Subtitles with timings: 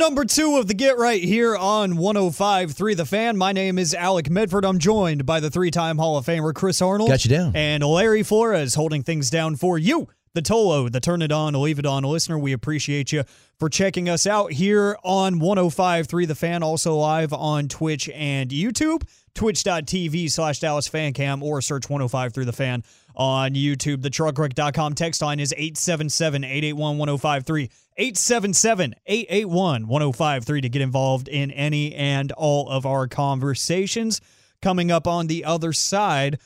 [0.00, 3.36] number two of the Get Right here on 105.3 The Fan.
[3.36, 4.64] My name is Alec Medford.
[4.64, 7.10] I'm joined by the three-time Hall of Famer Chris Arnold.
[7.10, 7.54] Got you down.
[7.54, 11.78] And Larry Flores holding things down for you, the Tolo, the Turn It On, Leave
[11.78, 12.38] It On listener.
[12.38, 13.24] We appreciate you
[13.58, 19.02] for checking us out here on 105.3 The Fan, also live on Twitch and YouTube,
[19.34, 24.00] twitch.tv slash Dallas Fan Cam, or search 105.3 The Fan on YouTube.
[24.00, 27.70] The truckwreck.com text line is 877 881 1053.
[28.00, 34.22] 877 881 1053 to get involved in any and all of our conversations.
[34.62, 36.38] Coming up on the other side,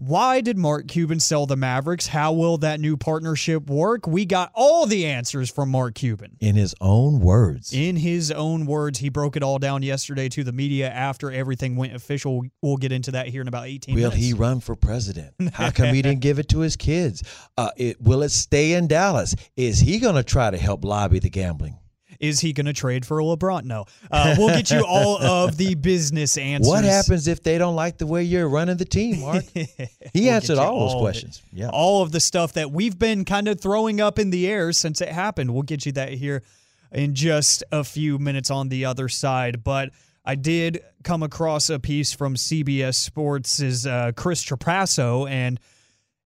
[0.00, 2.06] why did Mark Cuban sell the Mavericks?
[2.06, 4.06] How will that new partnership work?
[4.06, 6.38] We got all the answers from Mark Cuban.
[6.40, 7.74] In his own words.
[7.74, 11.76] In his own words, he broke it all down yesterday to the media after everything
[11.76, 12.42] went official.
[12.62, 14.16] We'll get into that here in about 18 will minutes.
[14.16, 15.34] Will he run for president?
[15.52, 17.22] How come he didn't give it to his kids?
[17.58, 19.36] Uh, it, will it stay in Dallas?
[19.56, 21.76] Is he going to try to help lobby the gambling?
[22.20, 23.64] Is he going to trade for LeBron?
[23.64, 23.86] No.
[24.10, 26.68] Uh, we'll get you all of the business answers.
[26.68, 29.44] What happens if they don't like the way you're running the team, Mark?
[29.54, 29.66] He
[30.14, 30.98] We'll answered get all those it.
[31.00, 31.42] questions.
[31.52, 31.70] Yeah.
[31.72, 35.00] All of the stuff that we've been kind of throwing up in the air since
[35.00, 35.52] it happened.
[35.54, 36.42] We'll get you that here
[36.92, 39.64] in just a few minutes on the other side.
[39.64, 39.90] But
[40.22, 45.58] I did come across a piece from CBS Sports' uh, Chris Trapasso, and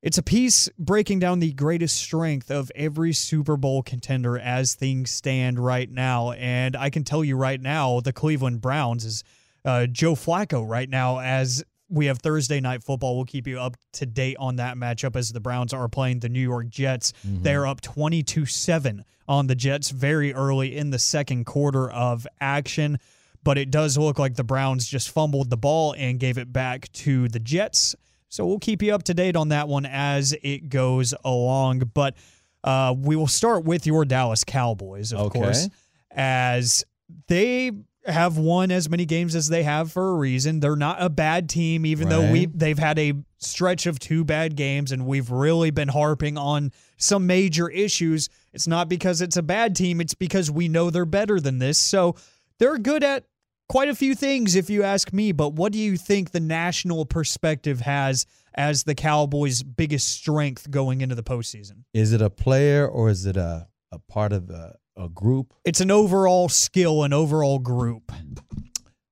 [0.04, 5.10] it's a piece breaking down the greatest strength of every Super Bowl contender as things
[5.10, 6.32] stand right now.
[6.32, 9.24] And I can tell you right now, the Cleveland Browns is
[9.64, 13.16] uh, Joe Flacco right now as we have Thursday night football.
[13.16, 16.28] We'll keep you up to date on that matchup as the Browns are playing the
[16.28, 17.14] New York Jets.
[17.24, 22.98] They're up 22 7 on the Jets very early in the second quarter of action.
[23.42, 26.92] But it does look like the Browns just fumbled the ball and gave it back
[26.92, 27.96] to the Jets.
[28.34, 31.88] So we'll keep you up to date on that one as it goes along.
[31.94, 32.16] But
[32.64, 35.38] uh, we will start with your Dallas Cowboys, of Okay.
[35.38, 35.68] course,
[36.10, 36.84] as
[37.28, 37.70] they
[38.06, 40.58] have won as many games as they have for a reason.
[40.58, 44.56] They're not a bad team, even though we they've had a stretch of two bad
[44.56, 48.28] games, and we've really been harping on some major issues.
[48.52, 51.78] It's not because it's a bad team; it's because we know they're better than this.
[51.78, 52.16] So
[52.58, 53.26] they're good at
[53.74, 55.32] quite a few things, if you ask me.
[55.32, 58.24] But what do you think the national perspective has
[58.54, 61.82] as the Cowboys' biggest strength going into the postseason?
[61.92, 65.52] Is it a player or is it a, a part of a, a group?
[65.64, 68.12] It's an overall skill, an overall group.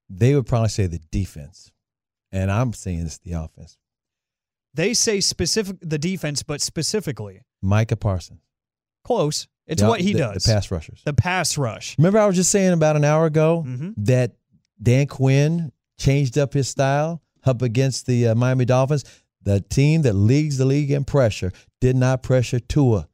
[0.09, 1.73] They would probably say the defense.
[2.31, 3.79] And I'm saying it's the offense.
[4.75, 8.43] They say specific the defense, but specifically Micah Parsons.
[9.05, 9.49] close.
[9.67, 10.45] It's what he the- does.
[10.45, 11.03] The pass rushers.
[11.05, 11.97] The pass rush.
[11.99, 13.95] Remember, I was just saying about an hour ago Mhm.
[13.99, 14.37] that
[14.83, 19.05] Dan Quinn changed up his style up against the uh, Miami Dolphins.
[19.43, 23.09] The team that leads the league in pressure did not pressure Tua.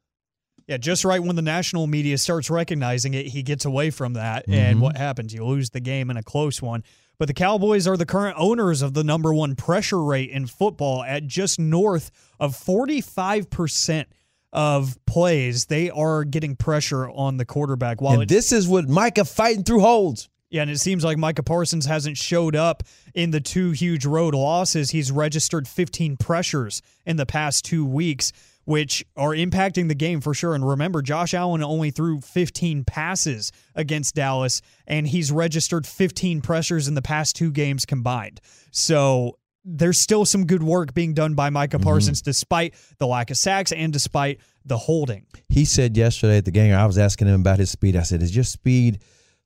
[0.66, 4.44] Yeah, just right when the national media starts recognizing it, he gets away from that.
[4.48, 4.80] And Mhm.
[4.82, 5.32] what happens?
[5.32, 6.84] You lose the game in a close one.
[7.18, 11.02] But the Cowboys are the current owners of the number one pressure rate in football
[11.02, 14.06] at just north of 45%
[14.52, 15.66] of plays.
[15.66, 18.00] They are getting pressure on the quarterback.
[18.00, 20.28] While and it, this is what Micah fighting through holds.
[20.50, 22.82] Yeah, and it seems like Micah Parsons hasn't showed up
[23.14, 24.90] in the two huge road losses.
[24.90, 28.32] He's registered 15 pressures in the past two weeks,
[28.64, 30.54] which are impacting the game for sure.
[30.54, 36.88] And remember, Josh Allen only threw 15 passes against Dallas, and he's registered 15 pressures
[36.88, 38.40] in the past two games combined.
[38.70, 41.84] So there's still some good work being done by Micah mm-hmm.
[41.84, 45.26] Parsons, despite the lack of sacks and despite the holding.
[45.50, 47.96] He said yesterday at the game, I was asking him about his speed.
[47.96, 49.00] I said, Is your speed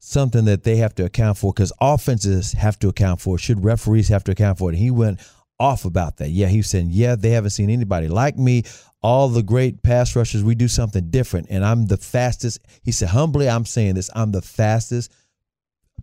[0.04, 1.52] something that they have to account for?
[1.52, 3.38] Because offenses have to account for.
[3.38, 4.74] Should referees have to account for it?
[4.74, 5.20] And he went
[5.58, 6.30] off about that.
[6.30, 8.64] Yeah, he was saying, Yeah, they haven't seen anybody like me.
[9.02, 11.48] All the great pass rushers, we do something different.
[11.50, 12.60] And I'm the fastest.
[12.82, 14.10] He said, Humbly, I'm saying this.
[14.14, 15.12] I'm the fastest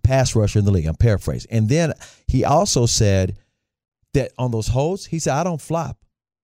[0.04, 0.86] pass rusher in the league.
[0.86, 1.52] I'm paraphrasing.
[1.52, 1.94] And then
[2.28, 3.38] he also said
[4.14, 5.98] that on those holds, he said, I don't flop.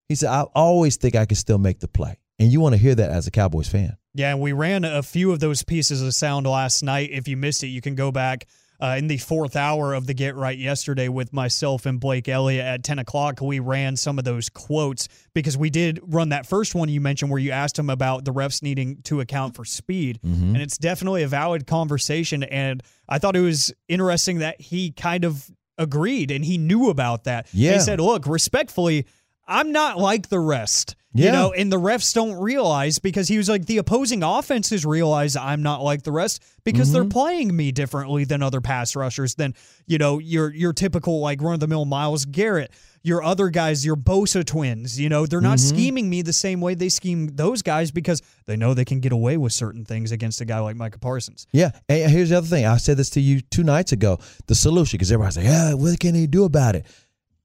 [0.07, 2.19] He said, I always think I can still make the play.
[2.37, 3.97] And you want to hear that as a Cowboys fan.
[4.15, 7.09] Yeah, and we ran a few of those pieces of sound last night.
[7.11, 8.47] If you missed it, you can go back
[8.79, 12.65] uh, in the fourth hour of the Get Right yesterday with myself and Blake Elliott
[12.65, 13.41] at 10 o'clock.
[13.41, 17.29] We ran some of those quotes because we did run that first one you mentioned
[17.29, 20.19] where you asked him about the refs needing to account for speed.
[20.23, 22.43] And it's definitely a valid conversation.
[22.43, 27.25] And I thought it was interesting that he kind of agreed and he knew about
[27.25, 27.47] that.
[27.53, 27.73] Yeah.
[27.73, 29.05] He said, look, respectfully,
[29.47, 30.95] I'm not like the rest.
[31.17, 35.37] You know, and the refs don't realize because he was like the opposing offenses realize
[35.37, 37.09] I'm not like the rest because they're mm-hmm.
[37.09, 39.55] playing me differently than other pass rushers than,
[39.87, 42.69] you know, your your typical like run of the mill Myles Garrett,
[43.01, 45.75] your other guys, your Bosa twins, you know, they're not mm-hmm.
[45.75, 49.13] scheming me the same way they scheme those guys because they know they can get
[49.13, 51.47] away with certain things against a guy like Micah Parsons.
[51.53, 52.65] Yeah, and here's the other thing.
[52.65, 54.19] I said this to you two nights ago.
[54.47, 56.85] The solution, because everybody's like, "Yeah, what can he do about it?"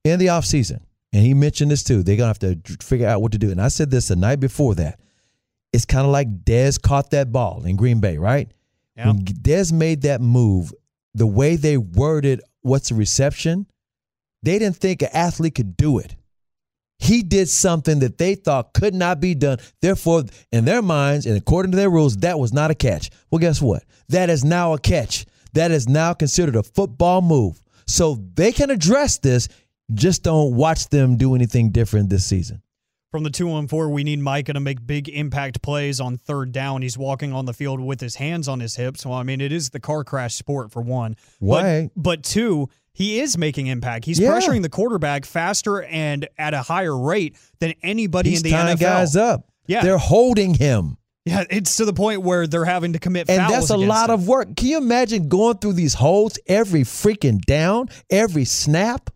[0.03, 0.81] In the offseason,
[1.13, 2.03] and he mentioned this too.
[2.03, 3.51] They're gonna have to figure out what to do.
[3.51, 4.99] And I said this the night before that.
[5.73, 8.51] It's kind of like Dez caught that ball in Green Bay, right?
[8.95, 9.07] Yeah.
[9.07, 10.73] When Dez made that move,
[11.13, 13.67] the way they worded what's the reception,
[14.43, 16.15] they didn't think an athlete could do it.
[16.99, 19.57] He did something that they thought could not be done.
[19.81, 23.09] Therefore, in their minds and according to their rules, that was not a catch.
[23.31, 23.83] Well, guess what?
[24.09, 25.25] That is now a catch.
[25.53, 27.61] That is now considered a football move.
[27.87, 29.47] So they can address this.
[29.93, 32.61] Just don't watch them do anything different this season.
[33.11, 36.81] From the 214, we need Micah to make big impact plays on third down.
[36.81, 39.05] He's walking on the field with his hands on his hips.
[39.05, 41.17] Well, I mean, it is the car crash sport for one.
[41.39, 41.89] Why?
[41.95, 44.05] But, but two, he is making impact.
[44.05, 44.29] He's Yeah.
[44.29, 48.77] pressuring the quarterback faster and at a higher rate than anybody He's in the tying
[48.77, 48.79] NFL.
[48.79, 49.45] guys up.
[49.67, 49.81] Yeah.
[49.83, 50.97] They're holding him.
[51.25, 54.13] Yeah, it's to the point where they're having to commit And that's a lot him.
[54.15, 54.55] of work.
[54.55, 59.09] Can you imagine going through these holds every freaking down, every snap?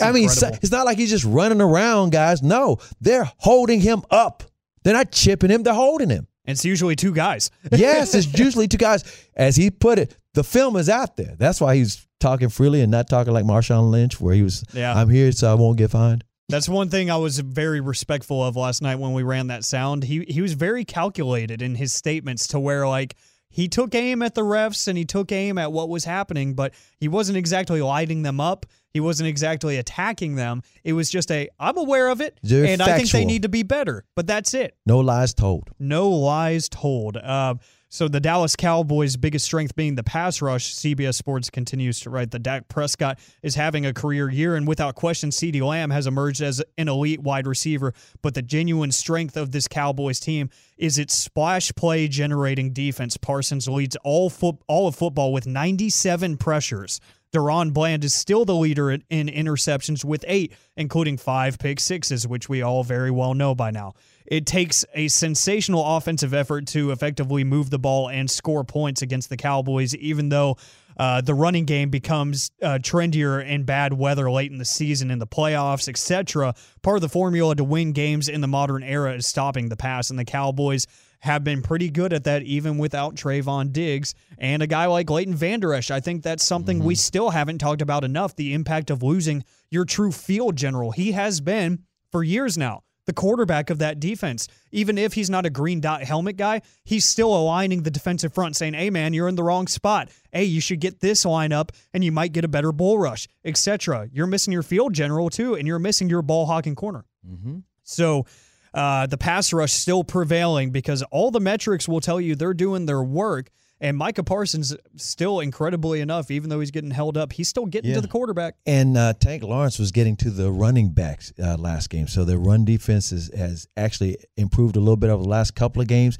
[0.00, 0.58] I mean, incredible.
[0.62, 2.42] it's not like he's just running around, guys.
[2.42, 4.42] No, they're holding him up.
[4.82, 6.26] They're not chipping him, they're holding him.
[6.46, 7.50] And it's usually two guys.
[7.72, 9.04] Yes, it's usually two guys.
[9.34, 11.34] As he put it, the film is out there.
[11.38, 14.94] That's why he's talking freely and not talking like Marshawn Lynch, where he was, Yeah.
[14.94, 16.24] I'm here so I won't get fined.
[16.50, 20.04] That's one thing I was very respectful of last night when we ran that sound.
[20.04, 23.14] He he was very calculated in his statements to where like
[23.48, 26.74] he took aim at the refs and he took aim at what was happening, but
[26.98, 28.66] he wasn't exactly lighting them up.
[28.94, 30.62] He wasn't exactly attacking them.
[30.84, 33.48] It was just a I'm aware of it Very and I think they need to
[33.48, 34.04] be better.
[34.14, 34.76] But that's it.
[34.86, 35.70] No lies told.
[35.80, 37.16] No lies told.
[37.16, 37.56] Uh,
[37.88, 40.74] so the Dallas Cowboys' biggest strength being the pass rush.
[40.74, 44.96] CBS Sports continues to write that Dak Prescott is having a career year, and without
[44.96, 47.94] question, CeeDee Lamb has emerged as an elite wide receiver.
[48.20, 53.16] But the genuine strength of this Cowboys team is its splash play generating defense.
[53.16, 57.00] Parsons leads all foot all of football with 97 pressures.
[57.34, 62.26] DaRon Bland is still the leader in in interceptions with eight, including five pick sixes,
[62.26, 63.94] which we all very well know by now.
[64.26, 69.28] It takes a sensational offensive effort to effectively move the ball and score points against
[69.28, 70.56] the Cowboys, even though
[70.96, 75.18] uh, the running game becomes uh, trendier in bad weather late in the season, in
[75.18, 76.54] the playoffs, etc.
[76.82, 80.08] Part of the formula to win games in the modern era is stopping the pass,
[80.10, 80.86] and the Cowboys
[81.24, 85.34] have been pretty good at that even without Trevon Diggs and a guy like Leighton
[85.34, 85.90] Vander Esch.
[85.90, 86.98] I think that's something we mm-hmm.
[86.98, 90.90] still haven't talked about enough the impact of losing your true field general.
[90.90, 91.80] He has been
[92.12, 94.48] for years now the quarterback of that defense.
[94.70, 98.56] Even if he's not a green dot helmet guy, he's still aligning the defensive front,
[98.56, 100.10] saying, Hey, man, you're in the wrong spot.
[100.30, 103.28] Hey, you should get this line up and you might get a better bull rush,
[103.44, 104.08] etc.
[104.12, 107.04] You're missing your field general too, and you're missing your ball hawking corner.
[107.26, 107.60] Mm-hmm.
[107.82, 108.26] So
[108.74, 112.86] uh, the pass rush still prevailing because all the metrics will tell you they're doing
[112.86, 113.50] their work.
[113.80, 117.90] And Micah Parsons still incredibly enough, even though he's getting held up, he's still getting
[117.90, 117.96] Yeah.
[117.96, 118.54] to the quarterback.
[118.66, 122.38] And uh, Tank Lawrence was getting to the running backs uh, last game, so their
[122.38, 126.18] run defense is, has actually improved a little bit over the last couple of games.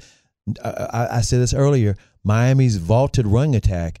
[0.63, 1.95] I, I, I said this earlier.
[2.23, 3.99] Miami's vaulted running attack,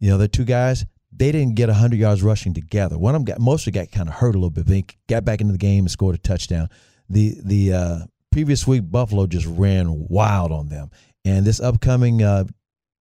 [0.00, 0.84] you know, the two guys
[1.18, 2.98] they didn't get 100 yards rushing together.
[2.98, 4.66] One of them got most of got kind of hurt a little bit.
[4.66, 6.68] But he got back into the game and scored a touchdown.
[7.08, 7.98] The the uh,
[8.32, 10.90] previous week Buffalo just ran wild on them,
[11.24, 12.44] and this upcoming uh,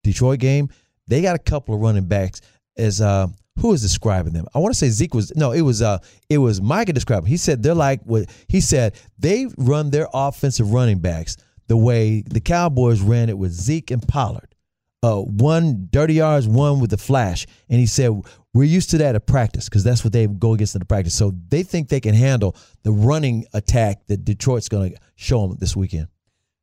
[0.03, 0.69] Detroit game,
[1.07, 2.41] they got a couple of running backs.
[2.77, 3.27] As uh,
[3.59, 4.47] who is describing them?
[4.53, 7.27] I want to say Zeke was no, it was uh, it was Micah describing.
[7.27, 12.23] He said they're like what he said they run their offensive running backs the way
[12.27, 14.54] the Cowboys ran it with Zeke and Pollard.
[15.05, 18.11] Uh, one dirty yards, one with the flash, and he said
[18.55, 21.13] we're used to that at practice because that's what they go against in the practice.
[21.13, 25.57] So they think they can handle the running attack that Detroit's going to show them
[25.59, 26.07] this weekend.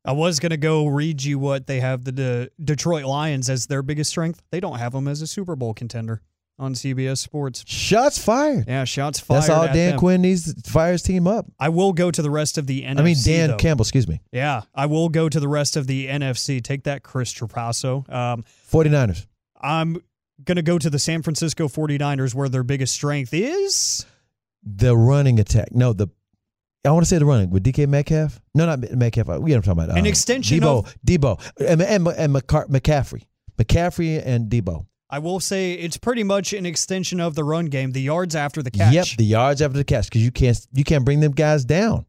[0.04, 3.68] I was going to go read you what they have the De- Detroit Lions as
[3.68, 4.42] their biggest strength.
[4.50, 6.20] They don't have them as a Super Bowl contender
[6.58, 7.64] on CBS Sports.
[7.66, 8.66] Shots fired.
[8.68, 9.42] Yeah, shots fired.
[9.42, 9.98] That's all Dan them.
[9.98, 11.46] Quinn needs to fire his team up.
[11.58, 12.98] I will go to the rest of the NFC.
[12.98, 13.56] I mean, Dan though.
[13.56, 14.20] Campbell, excuse me.
[14.32, 16.62] Yeah, I will go to the rest of the NFC.
[16.62, 18.08] Take that, Chris Trapasso.
[18.12, 19.26] Um, 49ers.
[19.60, 19.98] I'm
[20.44, 24.04] going to go to the San Francisco 49ers where their biggest strength is.
[24.64, 25.68] The running attack.
[25.72, 26.08] No, the
[26.84, 28.40] I want to say the running with DK Metcalf.
[28.56, 29.26] No, not Metcalf.
[29.28, 29.96] We know what I'm talking about.
[29.98, 33.22] An Uh, extension Deebo, of- Deebo, and and, and McCaffrey,
[33.56, 34.86] McCaffrey and Deebo.
[35.12, 37.92] I will say it's pretty much an extension of the run game.
[37.92, 38.94] The yards after the catch.
[38.94, 42.06] Yep, the yards after the catch because you can't you can't bring them guys down.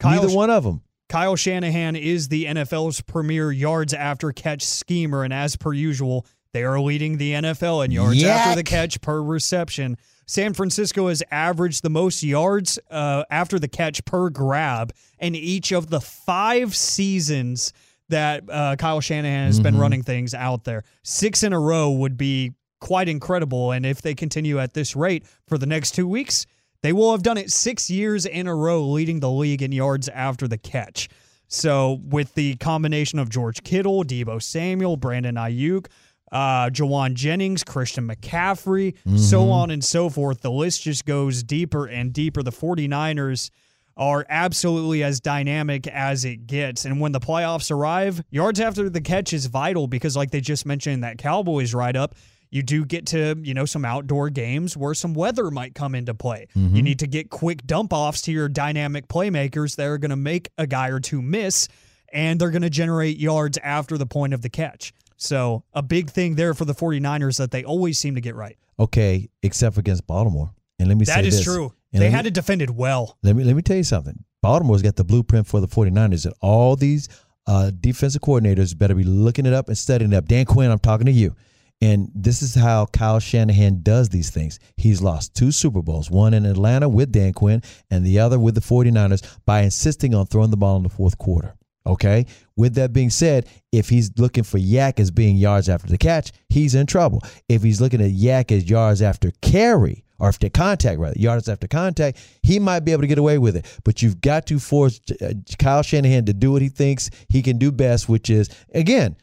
[0.00, 0.80] Kyle Neither one of them.
[1.10, 6.64] Kyle Shanahan is the NFL's premier yards after catch schemer, and as per usual, they
[6.64, 9.98] are leading the NFL in yards after the catch per reception.
[10.26, 15.72] San Francisco has averaged the most yards uh, after the catch per grab in each
[15.72, 17.74] of the five seasons
[18.08, 20.84] that uh, Kyle Shanahan has been running things out there.
[21.02, 25.24] Six in a row would be quite incredible, and if they continue at this rate
[25.46, 26.46] for the next two weeks,
[26.82, 30.08] they will have done it six years in a row, leading the league in yards
[30.08, 31.08] after the catch.
[31.48, 35.86] So, with the combination of George Kittle, Deebo Samuel, Brandon Aiyuk,
[36.32, 41.86] uh, Jauan Jennings, Christian McCaffrey, so on and so forth, the list just goes deeper
[41.86, 42.42] and deeper.
[42.42, 43.50] The 49ers
[43.96, 46.84] are absolutely as dynamic as it gets.
[46.84, 50.66] And when the playoffs arrive, yards after the catch is vital because, like they just
[50.66, 52.14] mentioned that Cowboys write up,
[52.50, 56.14] you do get to, you know, some outdoor games where some weather might come into
[56.14, 56.46] play.
[56.54, 56.80] You mm-hmm.
[56.80, 60.50] need to get quick dump offs to your dynamic playmakers that are going to make
[60.56, 61.68] a guy or two miss,
[62.12, 64.92] and they're going to generate yards after the point of the catch.
[65.16, 68.58] So, a big thing there for the 49ers that they always seem to get right.
[68.78, 70.50] Okay, except against Baltimore.
[70.78, 71.44] And let me That say is this.
[71.44, 71.72] true.
[71.92, 73.16] And They let me- had to defend it well.
[73.22, 74.24] Let me let me tell you something.
[74.42, 77.08] Baltimore's got the blueprint for the 49ers, and all these
[77.46, 80.26] uh, defensive coordinators better be looking it up and studying it up.
[80.26, 81.34] Dan Quinn, I'm talking to you.
[81.82, 84.58] And this is how Kyle Shanahan does these things.
[84.78, 88.54] He's lost two Super Bowls, one in Atlanta with Dan Quinn and the other with
[88.54, 91.54] the 49ers by insisting on throwing the ball in the fourth quarter.
[91.86, 92.24] Okay.
[92.56, 96.32] With that being said, if he's looking for YAC as being yards after the catch,
[96.48, 97.22] he's in trouble.
[97.48, 101.66] If he's looking at YAC as yards after carry, or after contact, rather, yards after
[101.66, 103.66] contact, he might be able to get away with it.
[103.84, 107.58] But you've got to force uh, Kyle Shanahan to do what he thinks he can
[107.58, 109.16] do best, which is, again,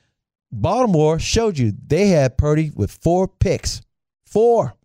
[0.51, 3.81] Baltimore showed you they had Purdy with four picks.
[4.25, 4.75] Four.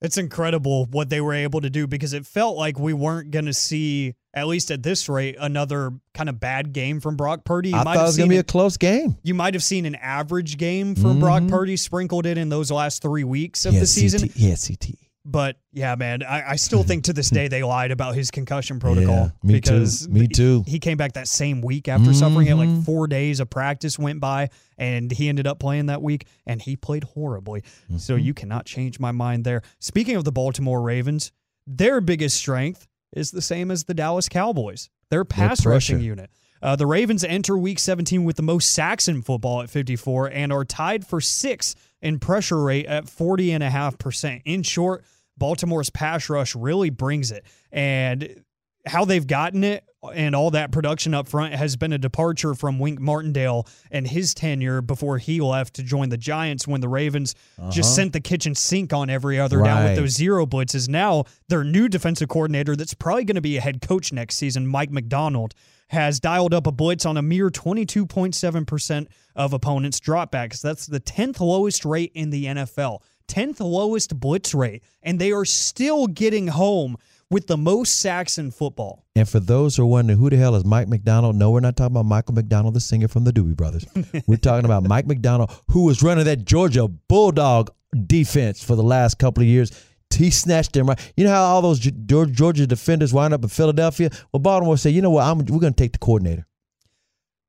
[0.00, 3.44] It's incredible what they were able to do because it felt like we weren't going
[3.44, 7.70] to see, at least at this rate, another kind of bad game from Brock Purdy.
[7.70, 9.16] You I thought it was going to be a close game.
[9.22, 11.50] you might have seen an average game from Brock Mhm.
[11.50, 14.20] Purdy sprinkled in in those last three weeks of He the season.
[14.20, 14.94] CT, had CT.
[15.24, 18.80] But yeah, man, I, I still think to this day they lied about his concussion
[18.80, 19.60] protocol Yeah, me too.
[19.60, 20.64] because Me too.
[20.66, 22.54] he came back that same week after suffering it.
[22.56, 22.84] Like Mhm.
[22.84, 24.48] four days of practice went by,
[24.78, 27.62] and he ended up playing that week, and he played horribly.
[27.98, 28.24] So Mm-hmm.
[28.24, 29.62] you cannot change my mind there.
[29.78, 31.30] Speaking of the Baltimore Ravens,
[31.68, 34.88] their biggest strength is the same as the Dallas Cowboys.
[35.10, 36.30] Their pass rushing unit.
[36.62, 40.52] Uh, the Ravens enter Week 17 with the most sacks in football at 54 and
[40.52, 44.42] are tied for sixth in pressure rate at 40 and a half percent.
[44.44, 45.04] In short,
[45.36, 47.44] Baltimore's pass rush really brings it.
[47.72, 48.44] And
[48.86, 52.78] how they've gotten it and all that production up front has been a departure from
[52.78, 57.34] Wink Martindale and his tenure before he left to join the Giants when the Ravens
[57.70, 57.94] just uh-huh.
[57.94, 60.88] sent the kitchen sink on every other down with those zero blitzes.
[60.88, 64.66] Now, their new defensive coordinator, that's probably going to be a head coach next season,
[64.66, 65.54] Mike Macdonald,
[65.88, 69.06] has dialed up a blitz on a mere 22.7%
[69.36, 70.60] of opponents' dropbacks.
[70.62, 73.00] That's the 10th lowest rate in the NFL.
[73.28, 74.82] 10th lowest blitz rate.
[75.02, 76.96] And they are still getting home
[77.32, 79.04] with the most sacks in football.
[79.16, 81.76] And for those who are wondering who the hell is Mike Macdonald, no, we're not
[81.76, 83.86] talking about Michael McDonald, the singer from the Doobie Brothers.
[84.26, 87.70] we're talking about Mike Macdonald, who was running that Georgia Bulldog
[88.06, 89.72] defense for the last couple of years.
[90.14, 91.12] He snatched them right.
[91.16, 94.10] You know how all those Georgia defenders wind up in Philadelphia?
[94.30, 95.24] Well, Baltimore said, you know what?
[95.24, 96.46] I'm, we're going to take the coordinator.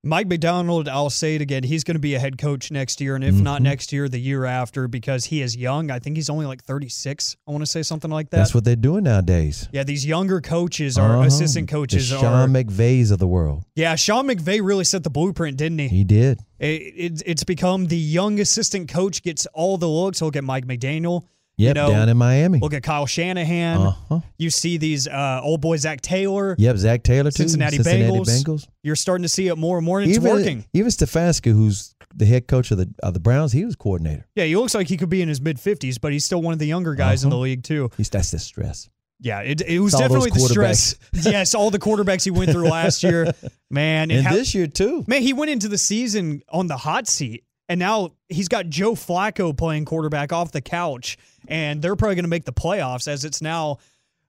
[0.06, 3.16] Mike Macdonald, I'll say it again, he's going to be a head coach next year,
[3.16, 3.64] and if not Mm-hmm.
[3.64, 5.90] next year, the year after, because he is young.
[5.92, 7.38] I think he's only like 36.
[7.48, 8.38] I want to say something like that.
[8.38, 9.70] That's what they're doing nowadays.
[9.72, 11.28] yeah, these younger coaches are Uh-huh.
[11.28, 12.20] assistant coaches the are.
[12.20, 13.64] Sean McVays of the world.
[13.76, 15.88] yeah, Sean McVay really set the blueprint, didn't he?
[15.88, 16.42] He did.
[16.60, 20.20] It, it, it's become the young assistant coach gets all the looks.
[20.20, 21.24] He'll get Mike McDaniel.
[21.58, 22.60] Yep, you know, down in Miami.
[22.60, 23.78] Look at Kyle Shanahan.
[23.78, 24.20] Uh-huh.
[24.40, 26.56] You see these uh, old boy Zac Taylor.
[26.58, 27.44] Yep, Zac Taylor too.
[27.44, 28.28] Cincinnati Bengals.
[28.28, 28.68] Bengals.
[28.82, 30.66] You're starting to see it more and more, and it's even, working.
[30.74, 34.26] Even Stefanski, who's the head coach of the of the Browns, he was coordinator.
[34.36, 36.54] Yeah, he looks like he could be in his mid 50s, but he's still one
[36.54, 37.38] of the younger guys in Uh-huh.
[37.38, 37.92] the league, too.
[37.98, 38.90] He's that's the stress.
[39.20, 40.96] Yeah, it, it was definitely the stress.
[41.14, 43.32] yes, all the quarterbacks he went through last year.
[43.70, 45.04] Man, it And ha- this year too.
[45.08, 48.94] man, he went into the season on the hot seat, and now he's got Joe
[48.94, 51.18] Flacco playing quarterback off the couch,
[51.48, 53.78] and they're probably going to make the playoffs as it's now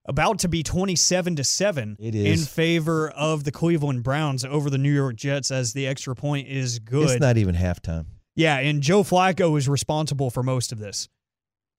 [0.07, 4.79] about to be 27 to 7 It in favor of the Cleveland Browns over the
[4.79, 7.11] New York Jets as the extra point is good.
[7.11, 8.07] It's not even halftime.
[8.37, 11.09] Yeah, and Joe Flacco is responsible for most of this.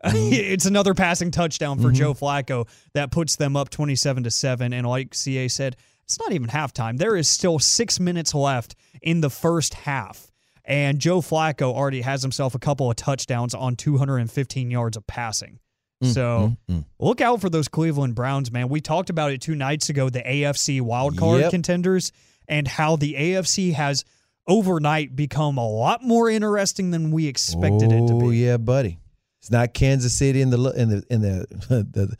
[0.03, 0.17] Mm-hmm.
[0.33, 4.87] it's another passing touchdown for Joe Flacco that puts them up 27 to 7 and
[4.87, 6.97] like CA said, it's not even halftime.
[6.97, 10.31] There is still 6 minutes left in the first half.
[10.67, 15.59] And Joe Flacco already has himself a couple of touchdowns on 215 yards of passing.
[16.03, 16.57] Mm, So
[16.99, 18.67] look out for those Cleveland Browns, man.
[18.69, 21.51] We talked about it two nights ago, the AFC wildcard Yep.
[21.51, 22.11] contenders,
[22.47, 24.03] and how the AFC has
[24.47, 28.25] overnight become a lot more interesting than we expected it to be.
[28.25, 28.99] Oh yeah, buddy.
[29.41, 31.47] It's not Kansas City in the in the in the
[31.91, 32.15] the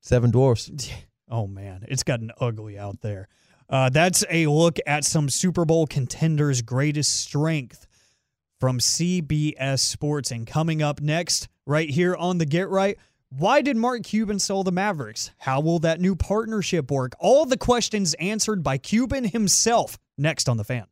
[0.00, 0.70] Seven Dwarfs.
[1.28, 3.26] Oh man, it's gotten ugly out there.
[3.68, 7.86] Uh, that's a look at some Super Bowl contenders' greatest strength
[8.60, 10.30] from CBS Sports.
[10.30, 12.98] And coming up next, right here on the Get Right,
[13.30, 15.30] why did Mark Cuban sell the Mavericks?
[15.38, 17.12] How will that new partnership work?
[17.18, 19.98] All the questions answered by Cuban himself.
[20.16, 20.86] Next on the fan.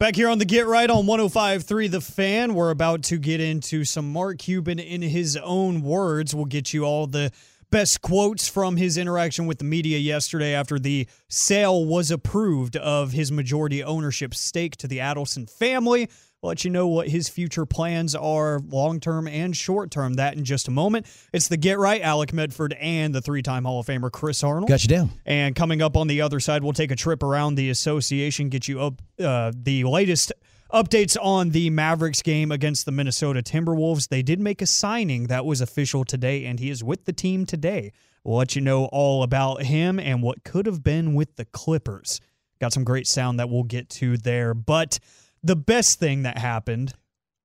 [0.00, 3.84] Back here on the Get Right on 105.3 The Fan, we're about to get into
[3.84, 6.36] some Mark Cuban in his own words.
[6.36, 7.32] We'll get you all the
[7.72, 13.10] best quotes from his interaction with the media yesterday after the sale was approved of
[13.10, 16.08] his majority ownership stake to the Adelson family.
[16.40, 20.14] Let you know what his future plans are, long term and short term.
[20.14, 21.06] That in just a moment.
[21.32, 24.68] It's the Get Right, Alec Medford, and the three time Hall of Famer Chris Arnold.
[24.68, 25.10] Got you down.
[25.26, 28.68] And coming up on the other side, we'll take a trip around the association, get
[28.68, 30.32] you up uh, the latest
[30.72, 34.08] updates on the Mavericks game against the Minnesota Timberwolves.
[34.08, 37.46] They did make a signing that was official today, and he is with the team
[37.46, 37.92] today.
[38.22, 42.20] We'll let you know all about him and what could have been with the Clippers.
[42.60, 44.54] Got some great sound that we'll get to there.
[44.54, 44.98] But
[45.42, 46.94] the best thing that happened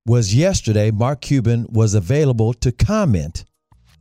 [0.06, 3.46] Was yesterday Mark Cuban was available to comment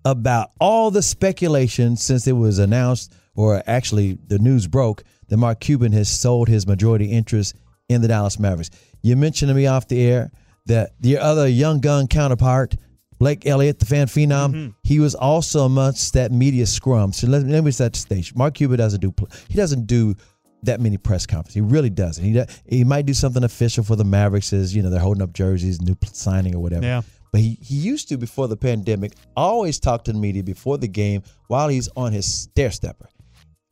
[0.05, 5.61] about all the speculation since it was announced, or actually the news broke, that Mark
[5.61, 7.55] Cuban has sold his majority interest
[7.89, 8.71] in the Dallas Mavericks.
[9.03, 10.33] You mentioned to me off the air
[10.67, 12.77] that your other young gun counterpart,
[13.19, 14.71] Blake Elliott, the fan phenom, mm-hmm.
[14.83, 17.13] he was also amongst that media scrum.
[17.13, 18.35] So let, let me set the stage.
[18.35, 19.15] Mark Cuban doesn't do
[19.49, 20.17] he doesn't do
[20.63, 21.55] that many press conferences.
[21.55, 22.25] He really doesn't.
[22.25, 25.33] He he might do something official for the Mavericks, as you know they're holding up
[25.33, 26.85] jerseys, new signing or whatever.
[26.85, 27.03] Yeah.
[27.33, 30.89] But he, he used to before the pandemic always talk to the media before the
[30.89, 33.09] game while he's on his stair stepper.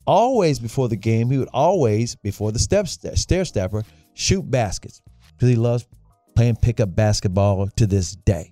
[0.07, 3.83] Always before the game, he would always before the step stair stepper
[4.15, 5.01] shoot baskets
[5.33, 5.85] because he loves
[6.35, 8.51] playing pickup basketball to this day.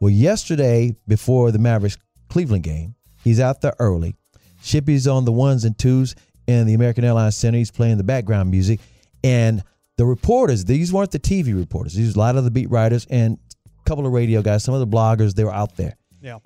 [0.00, 1.96] Well, yesterday before the Mavericks
[2.28, 2.94] Cleveland game,
[3.24, 4.14] he's out there early.
[4.62, 6.14] Shippy's on the ones and twos
[6.50, 7.58] in the American Airlines Center.
[7.58, 8.80] He's playing the background music,
[9.24, 9.62] and
[9.96, 10.64] the reporters.
[10.64, 11.94] These weren't the TV reporters.
[11.94, 14.64] These were a lot of the beat writers and a couple of radio guys.
[14.64, 16.38] Some of the bloggers they were out there Yeah.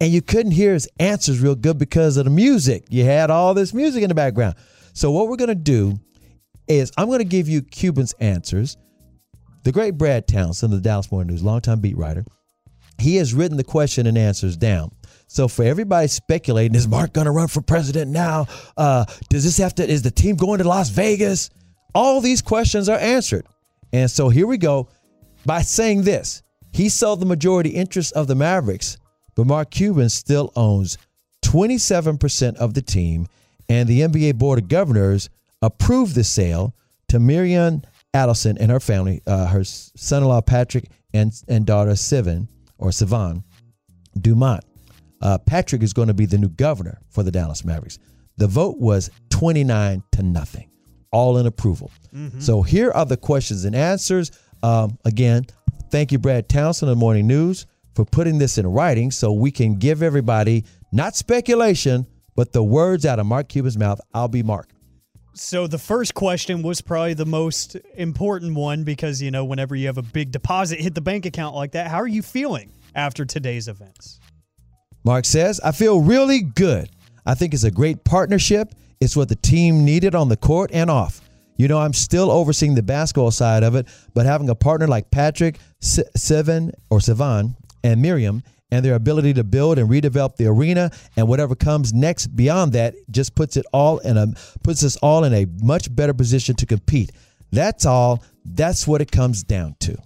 [0.00, 2.86] and you couldn't hear his answers real good because of the music.
[2.90, 4.54] You had all this music in the background.
[4.94, 5.98] So what we're gonna do
[6.68, 8.76] is I'm gonna give you Cuban's answers.
[9.64, 12.24] The great Brad Townsend of the Dallas Morning News, longtime beat writer,
[12.98, 14.90] he has written the question and answers down.
[15.32, 18.48] So for everybody speculating, is Mark gonna run for president now?
[18.76, 19.90] Uh, does this have to?
[19.90, 21.48] Is the team going to Las Vegas?
[21.94, 23.46] All these questions are answered.
[23.94, 24.90] And so here we go.
[25.46, 28.98] By saying this, he sold the majority interest of the Mavericks,
[29.34, 30.98] but Mark Cuban still owns
[31.46, 33.26] 27% of the team,
[33.70, 35.30] and the NBA Board of Governors
[35.62, 36.74] approved the sale
[37.08, 37.80] to Miriam
[38.12, 43.44] Adelson and her family, uh, her son-in-law Patrick and and daughter Sivan or Sivan
[44.20, 44.62] Dumont.
[45.22, 47.98] Uh, Patrick is going to be the new governor for the Dallas Mavericks.
[48.38, 50.70] The vote was 29 to nothing,
[51.12, 51.90] all in approval.
[52.40, 54.32] So here are the questions and answers.
[54.62, 55.46] Um, again,
[55.90, 59.50] thank you, Brad Townsend of the Morning News, for putting this in writing so we
[59.50, 62.06] can give everybody not speculation,
[62.36, 64.00] but the words out of Mark Cuban's mouth.
[64.12, 64.68] I'll be Mark.
[65.34, 69.86] So the first question was probably the most important one because you know whenever you
[69.86, 73.24] have a big deposit hit the bank account like that, how are you feeling after
[73.24, 74.20] today's events?
[75.04, 76.90] Mark says, I feel really good.
[77.26, 78.74] I think it's a great partnership.
[79.00, 81.20] It's what the team needed on the court and off.
[81.56, 85.10] You know, I'm still overseeing the basketball side of it, but having a partner like
[85.10, 90.90] Patrick, Seven, or Sivan, and Miriam, and their ability to build and redevelop the arena
[91.16, 94.28] and whatever comes next beyond that just puts it all in a
[94.64, 97.12] puts us all in a much better position to compete.
[97.50, 98.24] That's all.
[98.46, 99.98] That's what it comes down to.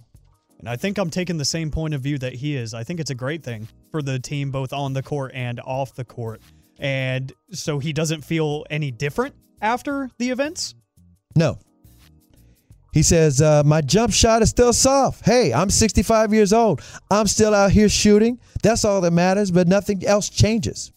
[0.59, 2.73] And I think I'm taking the same point of view that he is.
[2.73, 5.93] I think it's a great thing for the team both on the court and off
[5.93, 6.41] the court.
[6.79, 10.75] And so he doesn't feel any different after the events?
[11.35, 11.59] No.
[12.93, 15.25] He says, uh, My jump shot is still soft.
[15.25, 16.81] Hey, I'm 65 years old.
[17.11, 18.39] I'm still out here shooting.
[18.63, 20.91] That's all that matters, but nothing else changes.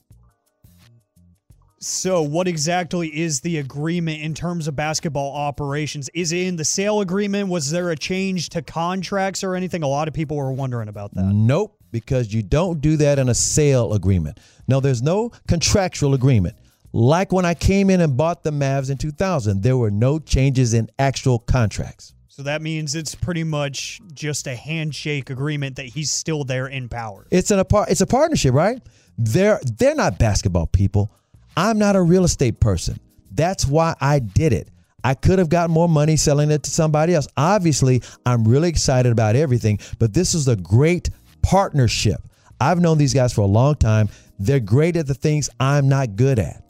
[1.82, 6.10] So, what exactly is the agreement in terms of basketball operations?
[6.12, 7.48] Is it in the sale agreement?
[7.48, 9.82] Was there a change to contracts or anything?
[9.82, 11.24] A lot of people were wondering about that.
[11.24, 14.38] Nope, because you don't do that in a sale agreement.
[14.68, 16.54] No, there's no contractual agreement.
[16.92, 19.62] like when I came in and bought the Mavs in 2000.
[19.62, 22.12] There were no changes in actual contracts.
[22.28, 26.90] So that means it's pretty much just a handshake agreement that he's still there in
[26.90, 27.26] power.
[27.30, 28.82] It's an it's a partnership, right?
[29.16, 31.10] They're they're not basketball people.
[31.56, 32.98] I'm not a real estate person.
[33.32, 34.68] That's why I did it.
[35.02, 37.26] I could have gotten more money selling it to somebody else.
[37.36, 41.10] Obviously, I'm really excited about everything, but this is a great
[41.42, 42.20] partnership.
[42.60, 44.08] I've known these guys for a long time.
[44.38, 46.62] They're great at the things I'm not good at.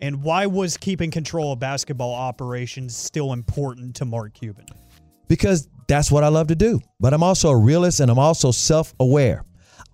[0.00, 4.66] And why was keeping control of basketball operations still important to Mark Cuban?
[5.26, 6.80] Because that's what I love to do.
[7.00, 9.44] But I'm also a realist and I'm also self aware.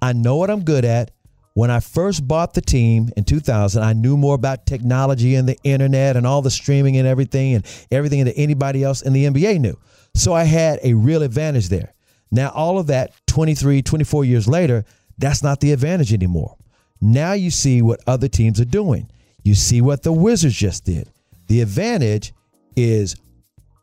[0.02, 1.12] I know what I'm good at.
[1.54, 5.56] When I first bought the team in 2000, I knew more about technology and the
[5.62, 9.60] internet and all the streaming and everything and everything that anybody else in the NBA
[9.60, 9.78] knew.
[10.14, 11.94] So I had a real advantage there.
[12.32, 14.84] Now, all of that 23, 24 years later,
[15.16, 16.56] that's not the advantage anymore.
[17.00, 19.08] Now you see what other teams are doing.
[19.44, 21.08] You see what the Wizards just did.
[21.46, 22.32] The advantage
[22.74, 23.14] is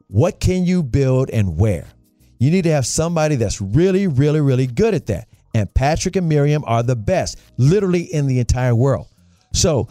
[0.08, 1.88] what can you build and where?
[2.38, 6.28] You need to have somebody that's really, really, really good at that and Patrick and
[6.28, 9.08] Miriam are the best, literally in the entire world.
[9.54, 9.88] So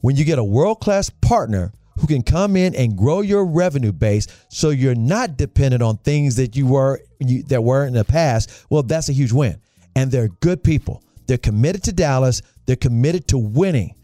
[0.00, 3.92] when you get a world class partner who can come in and grow your revenue
[3.92, 8.04] base so you're not dependent on things that you were you, that were in the
[8.04, 9.60] past, well, that's a huge win.
[9.96, 11.02] And they're good people.
[11.26, 12.42] They're committed to Dallas.
[12.66, 13.94] They're committed to winning.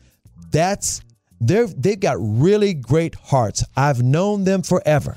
[0.50, 1.03] That's
[1.40, 3.64] they're they've got really great hearts.
[3.76, 5.16] I've known them forever.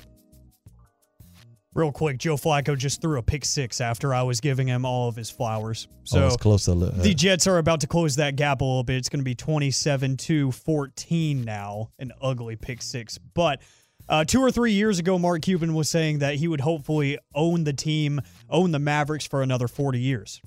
[1.75, 5.09] Real quick, Joe Flacco just threw a pick six after I was giving him all
[5.09, 5.87] of his flowers.
[6.03, 8.83] So oh, close to, uh, the Jets are about to close that gap a little
[8.83, 8.97] bit.
[8.97, 13.17] It's going to be 27 to 14 now, an ugly pick six.
[13.17, 13.61] But
[14.07, 17.63] uh, two or three years ago, Mark Cuban was saying that he would hopefully own
[17.63, 20.41] the team, own the Mavericks for another 40 years.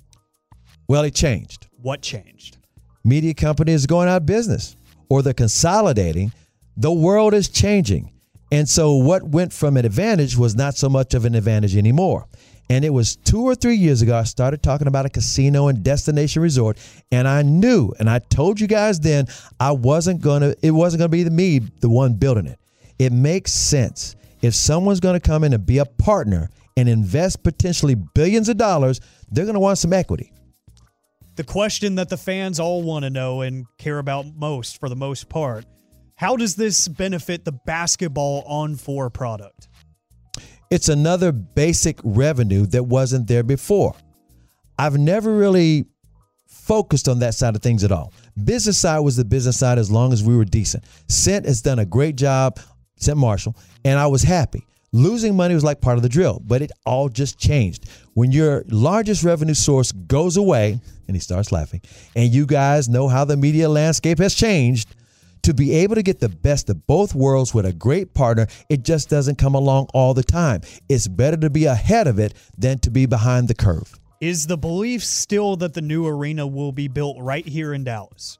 [0.87, 1.67] Well, it changed.
[1.81, 2.57] What changed?
[3.03, 4.77] Media companies going out of business
[5.09, 6.31] or they're consolidating.
[6.77, 8.11] The world is changing.
[8.51, 12.27] And so what went from an advantage was not so much of an advantage anymore.
[12.69, 15.83] And it was two or three years ago, I started talking about a casino and
[15.83, 16.77] destination resort.
[17.11, 19.27] And I knew, and I told you guys then,
[19.59, 22.59] I wasn't going to, it wasn't going to be the me, the one building it.
[22.99, 24.15] It makes sense.
[24.41, 28.57] If someone's going to come in and be a partner and invest potentially billions of
[28.57, 28.99] dollars,
[29.31, 30.31] they're going to want some equity.
[31.35, 34.95] The question that the fans all want to know and care about most, for the
[34.95, 35.65] most part,
[36.17, 39.67] how does this benefit the basketball on four product?
[40.71, 43.93] It's another basic revenue that wasn't there before.
[44.79, 45.85] I've never really
[46.47, 48.13] focused on that side of things at all.
[48.43, 50.83] Business side was the business side as long as we were decent.
[51.07, 52.59] Cynt has done a great job,
[52.97, 54.65] Cynt Marshall, and I was happy.
[54.93, 57.87] Losing money was like part of the drill, but it all just changed.
[58.15, 61.81] When your largest revenue source goes away, and he starts laughing,
[62.15, 64.95] and you guys know how the media landscape has changed,
[65.47, 68.83] to be able to get the best of both worlds with a great partner, it
[68.83, 70.59] just doesn't come along all the time.
[70.89, 73.97] It's better to be ahead of it than to be behind the curve.
[74.19, 78.39] Is the belief still that the new arena will be built right here in Dallas?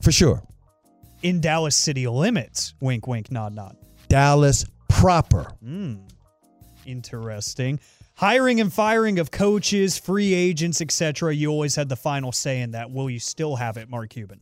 [0.00, 0.44] For sure.
[1.24, 2.74] In Dallas city limits.
[2.80, 3.76] Wink, wink, nod, nod.
[4.06, 5.50] Dallas proper.
[5.60, 5.96] Hmm.
[6.84, 7.80] Interesting
[8.16, 11.34] hiring and firing of coaches, free agents, etc.
[11.34, 12.90] You always had the final say in that.
[12.90, 14.40] Will you still have it, Mark Cuban?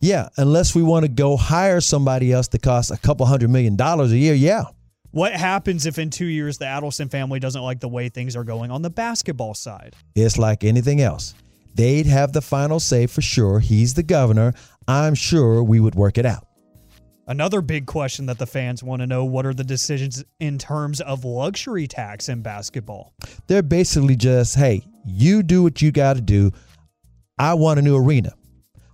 [0.00, 3.76] Yeah, unless we want to go hire somebody else that costs a couple hundred million
[3.76, 4.34] dollars a year.
[4.34, 4.64] Yeah.
[5.10, 8.44] What happens if in two years the Adelson family doesn't like the way things are
[8.44, 9.94] going on the basketball side?
[10.14, 11.34] It's like anything else.
[11.74, 13.60] They'd have the final say for sure.
[13.60, 14.52] He's the governor.
[14.86, 16.47] I'm sure we would work it out.
[17.28, 21.02] Another big question that the fans want to know what are the decisions in terms
[21.02, 23.12] of luxury tax in basketball?
[23.48, 26.52] They're basically just, hey, you do what you got to do.
[27.38, 28.32] I want a new arena.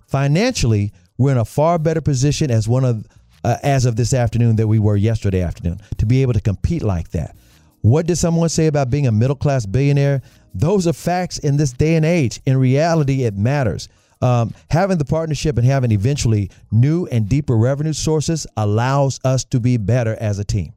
[0.08, 3.06] Financially, we're in a far better position as one of
[3.44, 6.82] uh, as of this afternoon that we were yesterday afternoon to be able to compete
[6.82, 7.36] like that.
[7.82, 10.22] What did someone say about being a middle class billionaire?
[10.54, 12.40] Those are facts in this day and age.
[12.46, 13.88] In reality, it matters.
[14.24, 19.60] Um, having the partnership and having eventually new and deeper revenue sources allows us to
[19.60, 20.72] be better as a team.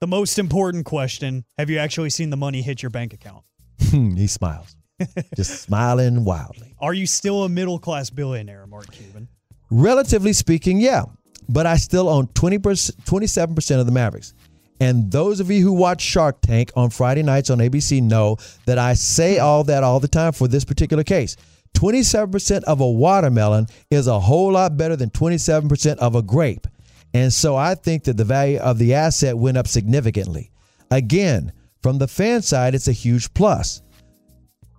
[0.00, 3.42] The most important question Have you actually seen the money hit your bank account?
[3.78, 4.76] he smiles,
[5.36, 6.74] just smiling wildly.
[6.78, 9.28] Are you still a middle class billionaire, Mark Cuban?
[9.70, 11.04] Relatively speaking, yeah.
[11.48, 14.34] But I still own 20 27% of the Mavericks.
[14.78, 18.36] And those of you who watch Shark Tank on Friday nights on ABC know
[18.66, 21.36] that I say all that all the time for this particular case.
[21.74, 26.66] 27% of a watermelon is a whole lot better than 27% of a grape.
[27.14, 30.50] And so I think that the value of the asset went up significantly.
[30.90, 31.52] Again,
[31.82, 33.82] from the fan side, it's a huge plus.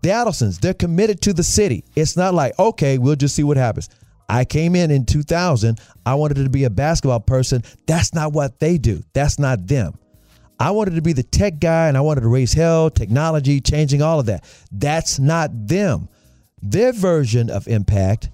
[0.04, 1.84] The Adelsons, they're committed to the city.
[1.96, 3.90] It's not like, okay, we'll just see what happens.
[4.30, 5.80] I came in in 2000.
[6.06, 7.64] I wanted to be a basketball person.
[7.86, 9.04] That's not what they do.
[9.14, 9.98] That's not them.
[10.60, 14.02] I wanted to be the tech guy and I wanted to raise hell, technology, changing
[14.02, 14.46] all of that.
[14.72, 16.08] That's not them.
[16.62, 18.30] Their version of impact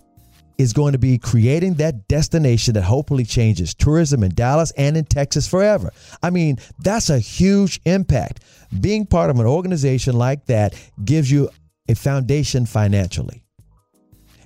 [0.58, 5.06] is going to be creating that destination that hopefully changes tourism in Dallas and in
[5.06, 5.92] Texas forever.
[6.24, 8.44] I mean, that's a huge impact.
[8.82, 10.74] Being part of an organization like that
[11.06, 11.50] gives you
[11.88, 13.44] a foundation financially.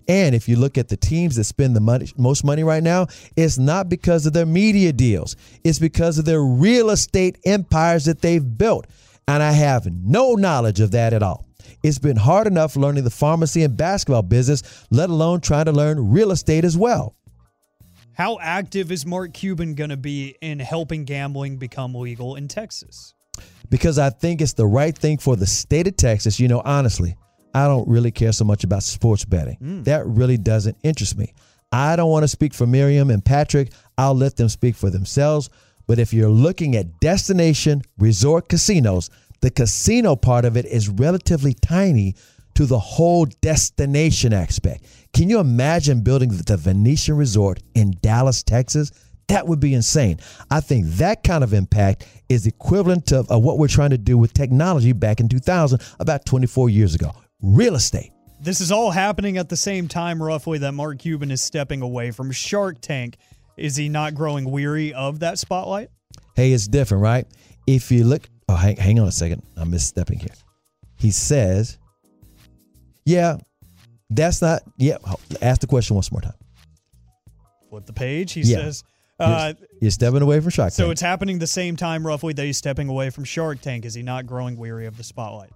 [0.08, 3.08] And if you look at the teams that spend the money, most money right now,
[3.38, 5.36] it's not because of their media deals.
[5.63, 8.88] It's because of their real estate empires that they've built.
[9.28, 11.46] And I have no knowledge of that at all.
[11.84, 16.12] It's been hard enough learning the pharmacy and basketball business, let alone trying to learn
[16.12, 17.15] real estate as well.
[18.13, 23.13] How active is Mark Cuban going to be in helping gambling become legal in Texas?
[23.69, 26.39] Because I think it's the right thing for the state of Texas.
[26.39, 27.15] You know, honestly,
[27.53, 29.57] I don't really care so much about sports betting.
[29.62, 29.84] Mm.
[29.86, 31.34] That really doesn't interest me.
[31.71, 33.71] I don't want to speak for Miriam and Patrick.
[33.97, 35.49] I'll let them speak for themselves.
[35.88, 39.10] But if you're looking at destination resort casinos,
[39.41, 42.15] the casino part of it is relatively tiny
[42.56, 44.86] to the whole destination aspect.
[45.13, 48.91] Can you imagine building the Venetian Resort in Dallas, Texas?
[49.27, 50.19] That would be insane.
[50.49, 54.17] I think that kind of impact is equivalent to uh, what we're trying to do
[54.17, 57.12] with technology back in 2000, about 24 years ago.
[57.41, 58.12] Real estate.
[58.41, 62.12] This is all happening at the same time, roughly, that Mark Cuban is stepping away
[62.12, 63.17] from Shark Tank.
[63.56, 65.89] Is he not growing weary of that spotlight?
[66.36, 67.27] Hey, it's different, right?
[67.67, 69.43] If you look Oh, hang, hang on a second.
[69.55, 70.33] I'm misstepping here.
[70.97, 71.77] He says,
[73.05, 73.37] yeah,
[74.09, 74.97] that's not, yeah.
[75.41, 76.33] Ask the question once more time.
[77.69, 78.33] Flip the page.
[78.33, 78.57] He yeah.
[78.57, 78.83] says,
[79.21, 80.73] uh, you're, you're, stepping away from Shark Tank.
[80.73, 83.85] So it's happening the same time, roughly, that he's stepping away from Shark Tank.
[83.85, 85.51] Is he not growing weary of the spotlight?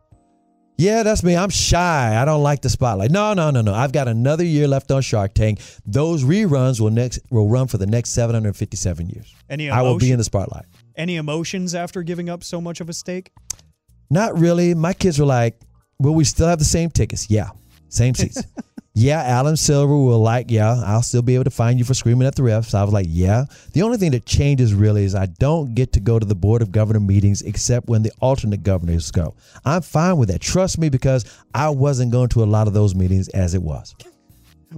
[0.78, 1.36] Yeah, that's me.
[1.36, 2.22] I'm shy.
[2.22, 3.12] I don't like the spotlight.
[3.12, 3.74] No, no, no, no.
[3.74, 5.60] I've got another year left on Shark Tank.
[5.86, 9.34] Those reruns will next will run for the next 757 years.
[9.50, 10.66] Any I will be in the spotlight.
[10.98, 13.32] Any emotions after giving up so much of a stake?
[14.10, 14.74] Not really.
[14.74, 15.60] My kids were like,
[16.00, 17.50] "Will we still have the same tickets?" Yeah,
[17.90, 18.44] same seats.
[18.98, 22.26] yeah, Adam Silver will like, yeah, I'll still be able to find you for screaming
[22.26, 22.74] at the refs.
[22.74, 23.44] I was like, yeah.
[23.74, 26.62] The only thing that changes really is I don't get to go to the Board
[26.62, 29.36] of Governor meetings except when the alternate governors go.
[29.66, 30.40] I'm fine with that.
[30.40, 33.94] Trust me, because I wasn't going to a lot of those meetings as it was.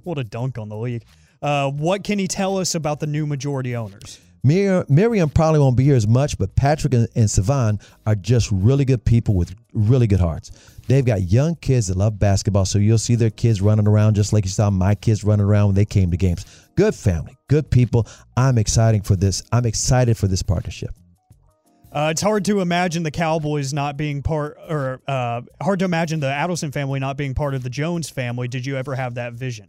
[0.03, 1.05] what a dunk on the league.
[1.39, 4.19] Uh, what can he tell us about the new majority owners?
[4.43, 8.51] Mir- Miriam probably won't be here as much, but Patrick and, and Savan are just
[8.51, 10.51] really good people with really good hearts.
[10.87, 14.31] They've got young kids that love basketball, so you'll see their kids running around just
[14.31, 16.45] like you saw my kids running around when they came to games.
[16.75, 18.07] Good family, good people.
[18.37, 19.43] I'm excited for this.
[19.51, 20.91] I'm excited for this partnership.
[21.91, 26.19] Uh, it's hard to imagine the Cowboys not being part, or uh, hard to imagine
[26.19, 28.47] the Adelson family not being part of the Jones family.
[28.47, 29.67] Did you ever have that vision?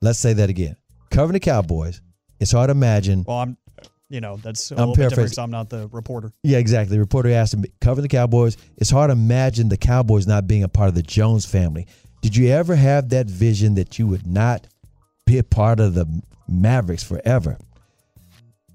[0.00, 0.76] Let's say that again.
[1.10, 2.00] Covering the Cowboys,
[2.40, 3.24] it's hard to imagine.
[3.26, 3.56] Well, I'm
[4.08, 5.38] you know, that's a I'm little bit different.
[5.38, 6.32] I'm not the reporter.
[6.42, 6.96] Yeah, exactly.
[6.96, 8.56] The reporter asked him, cover the Cowboys.
[8.76, 11.86] It's hard to imagine the Cowboys not being a part of the Jones family.
[12.22, 14.66] Did you ever have that vision that you would not
[15.26, 16.06] be a part of the
[16.48, 17.58] Mavericks forever?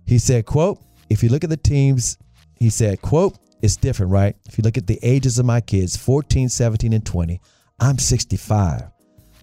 [0.05, 2.17] He said, quote, if you look at the teams,
[2.59, 4.35] he said, quote, it's different, right?
[4.47, 7.41] If you look at the ages of my kids, 14, 17, and 20,
[7.79, 8.83] I'm 65.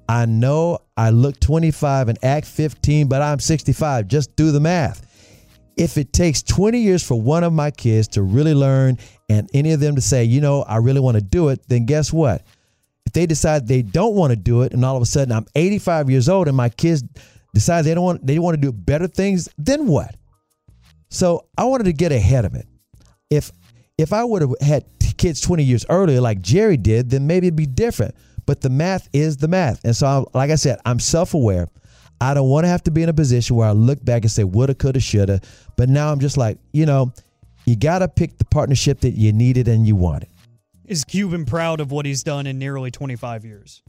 [0.08, 4.08] I know I look 25 and act 15, but I'm 65.
[4.08, 5.09] Just do the math
[5.80, 8.98] if it takes 20 years for one of my kids to really learn
[9.30, 11.86] and any of them to say, you know, I really want to do it, then
[11.86, 12.42] guess what?
[13.06, 15.46] If they decide they don't want to do it and all of a sudden I'm
[15.54, 17.02] 85 years old and my kids
[17.54, 20.14] decide they don't want they want to do better things, then what?
[21.08, 22.66] So I wanted to get ahead of it.
[23.30, 23.50] If
[23.96, 24.84] if I would have had
[25.16, 28.14] kids 20 years earlier like Jerry did, then maybe it'd be different.
[28.44, 29.82] But the math is the math.
[29.84, 31.68] And so, I, like I said, I'm self aware.
[32.20, 34.30] I don't want to have to be in a position where I look back and
[34.30, 35.40] say woulda, coulda, shoulda.
[35.76, 37.12] But now I'm just like, you know,
[37.64, 40.28] you got to pick the partnership that you needed and you wanted.
[40.84, 43.82] Is Cuban proud of what he's done in nearly 25 years?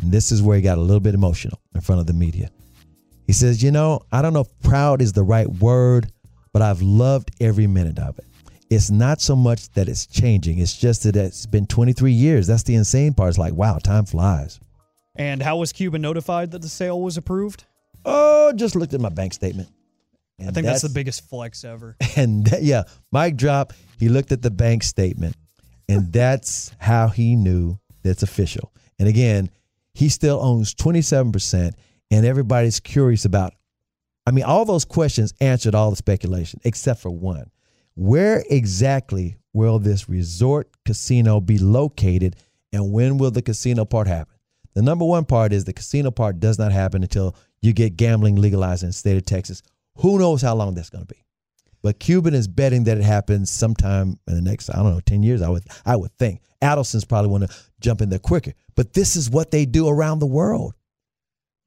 [0.00, 2.50] And this is where he got a little bit emotional in front of the media.
[3.26, 6.10] He says, You know, I don't know if proud is the right word,
[6.52, 8.24] but I've loved every minute of it.
[8.70, 12.46] It's not so much that it's changing, it's just that it's been 23 years.
[12.46, 13.30] That's the insane part.
[13.30, 14.60] It's like, wow, time flies.
[15.16, 17.64] And how was Cuban notified that the sale was approved?
[18.04, 19.68] Oh, just looked at my bank statement.
[20.38, 21.96] I think that's, that's, the biggest flex ever.
[22.16, 23.72] And that, yeah, mic drop.
[23.98, 25.36] He looked at the bank statement,
[25.88, 28.72] and that's how he knew that's official.
[28.98, 29.50] And again,
[29.92, 31.72] he still owns 27%,
[32.10, 33.52] and everybody's curious about.
[34.26, 37.50] I mean, all those questions answered all the speculation except for one.
[37.94, 42.36] Where exactly will this resort casino be located
[42.72, 44.32] And when will the casino part happen?
[44.74, 48.36] The number one part is the casino part does not happen until you get gambling
[48.36, 49.62] legalized in the state of Texas.
[49.96, 51.22] Who knows how long that's going to be?
[51.82, 55.22] But Cuban is betting that it happens sometime in the next, I don't know, 10
[55.22, 56.42] years, I would I would think.
[56.62, 58.52] Adelson's probably want to jump in there quicker.
[58.76, 60.74] But this is what they do around the world.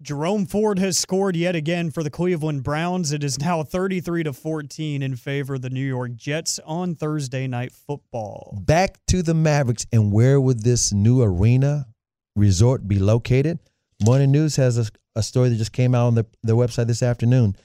[0.04, 3.14] Jerome Ford has scored yet again for the Cleveland Browns.
[3.14, 7.48] It is now 33 to 14 in favor of the New York Jets on Thursday
[7.48, 8.60] night football.
[8.62, 11.88] Back to the Mavericks and where would this new arena
[12.36, 13.60] resort be located?
[14.04, 17.04] Morning News has a, a story that just came out on the, their website this
[17.04, 17.56] afternoon.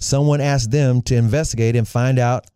[0.00, 2.46] Someone asked them to investigate and find out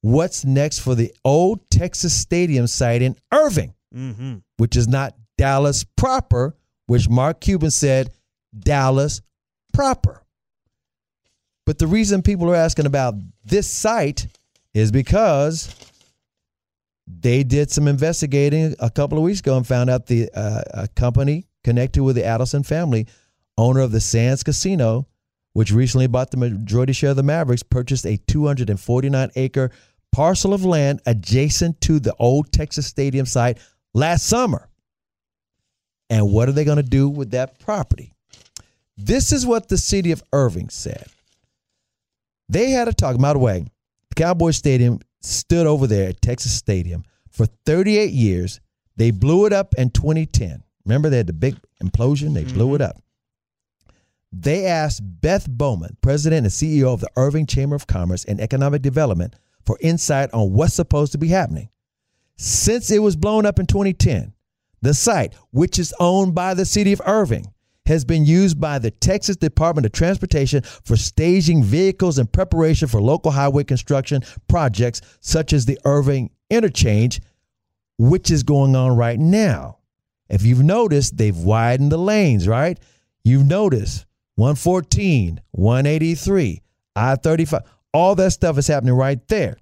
[0.00, 4.36] what's next for the old Texas Stadium site in Irving, Mm-hmm.
[4.58, 6.54] which is not Dallas proper,
[6.86, 8.10] which Mark Cuban said
[8.58, 9.22] Dallas
[9.72, 10.22] proper.
[11.64, 14.26] But the reason people are asking about this site
[14.74, 15.74] is because
[17.08, 20.88] they did some investigating a couple of weeks ago and found out the uh, a
[20.88, 23.06] company connected with the Adelson family,
[23.56, 25.06] owner of the Sands Casino,
[25.54, 29.70] which recently bought the majority share of the Mavericks, purchased a 249 acre
[30.12, 33.58] parcel of land adjacent to the old Texas Stadium site
[33.94, 34.68] last summer.
[36.10, 38.12] And what are they going to do with that property?
[38.96, 41.06] This is what the city of Irving said.
[42.48, 43.18] They had a talk.
[43.18, 43.66] By the way,
[44.08, 48.60] the Cowboy Stadium stood over there at Texas Stadium for 38 years.
[48.96, 50.62] They blew it up in 2010.
[50.84, 52.34] Remember, they had the big implosion?
[52.34, 52.90] They blew it mm-hmm.
[52.90, 53.02] up.
[54.32, 58.82] They asked Beth Bowman, president and CEO of the Irving Chamber of Commerce and Economic
[58.82, 61.68] Development, for insight on what's supposed to be happening.
[62.36, 64.32] Since it was blown up in 2010,
[64.80, 67.46] the site, which is owned by the city of Irving,
[67.88, 73.00] has been used by the Texas Department of Transportation for staging vehicles in preparation for
[73.00, 77.20] local highway construction projects such as the Irving Interchange,
[77.96, 79.78] which is going on right now.
[80.28, 82.78] If you've noticed, they've widened the lanes, right?
[83.24, 84.04] You've noticed
[84.36, 86.62] 114, 183,
[86.94, 87.62] I 35,
[87.94, 89.56] all that stuff is happening right there.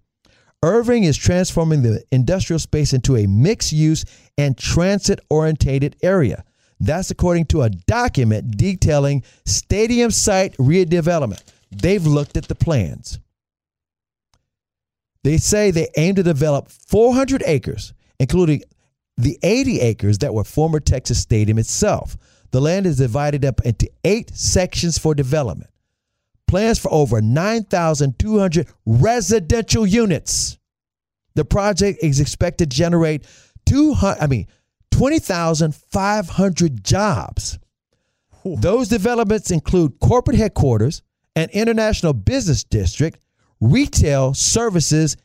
[0.64, 4.04] Irving is transforming the industrial space into a mixed use
[4.36, 6.44] and transit orientated area.
[6.78, 11.42] That's according to a document detailing stadium site redevelopment.
[11.70, 13.18] They've looked at the plans.
[15.24, 18.62] They say they aim to develop 400 acres, including
[19.16, 22.16] the 80 acres that were former Texas Stadium itself.
[22.52, 25.70] The land is divided up into eight sections for development.
[26.46, 30.58] Plans for over 9,200 residential units.
[31.34, 33.26] The project is expected to generate
[33.66, 34.46] 200, I mean,
[34.96, 37.58] 20,500 jobs.
[38.44, 41.02] Those developments include corporate headquarters,
[41.34, 43.18] an international business district,
[43.60, 45.16] retail services,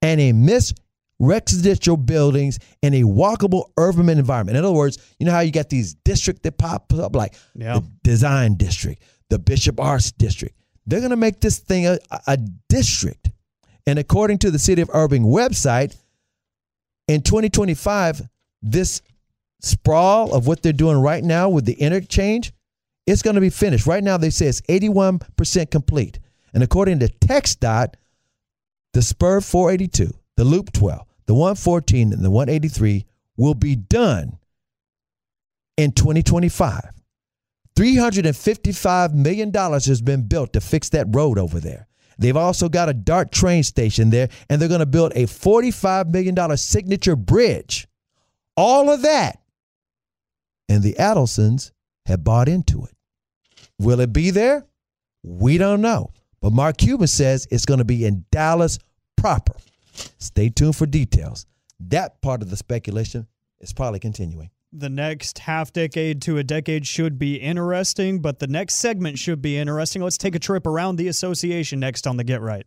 [0.00, 0.80] and a mixed
[1.18, 4.56] residential buildings in a walkable urban environment.
[4.56, 7.80] In other words, you know how you got these districts that pop up like Yeah.
[7.80, 10.54] the design district, the Bishop Arts district.
[10.86, 12.36] They're going to make this thing a, a
[12.68, 13.30] district.
[13.86, 15.96] And according to the City of Irving website,
[17.08, 18.22] in 2025,
[18.62, 19.02] this
[19.60, 22.52] sprawl of what they're doing right now with the interchange,
[23.06, 23.86] it's going to be finished.
[23.86, 26.18] Right now, they say it's 81% complete.
[26.52, 27.94] And according to TxDOT,
[28.92, 34.38] the Spur 482, the Loop 12, the 114, and the 183 will be done
[35.76, 36.90] in 2025.
[37.76, 41.86] $355 million has been built to fix that road over there.
[42.18, 46.10] They've also got a DART train station there, and they're going to build a $45
[46.10, 47.86] million signature bridge.
[48.56, 49.38] All of that.
[50.68, 51.72] And the Adelsons
[52.06, 52.94] have bought into it.
[53.78, 54.66] Will it be there?
[55.22, 56.10] We don't know.
[56.40, 58.78] But Mark Cuban says it's going to be in Dallas
[59.16, 59.54] proper.
[60.18, 61.46] Stay tuned for details.
[61.80, 63.26] That part of the speculation
[63.60, 64.50] is probably continuing.
[64.72, 69.40] The next half decade to a decade should be interesting, but the next segment should
[69.40, 70.02] be interesting.
[70.02, 72.66] Let's take a trip around the association next on the Get Right.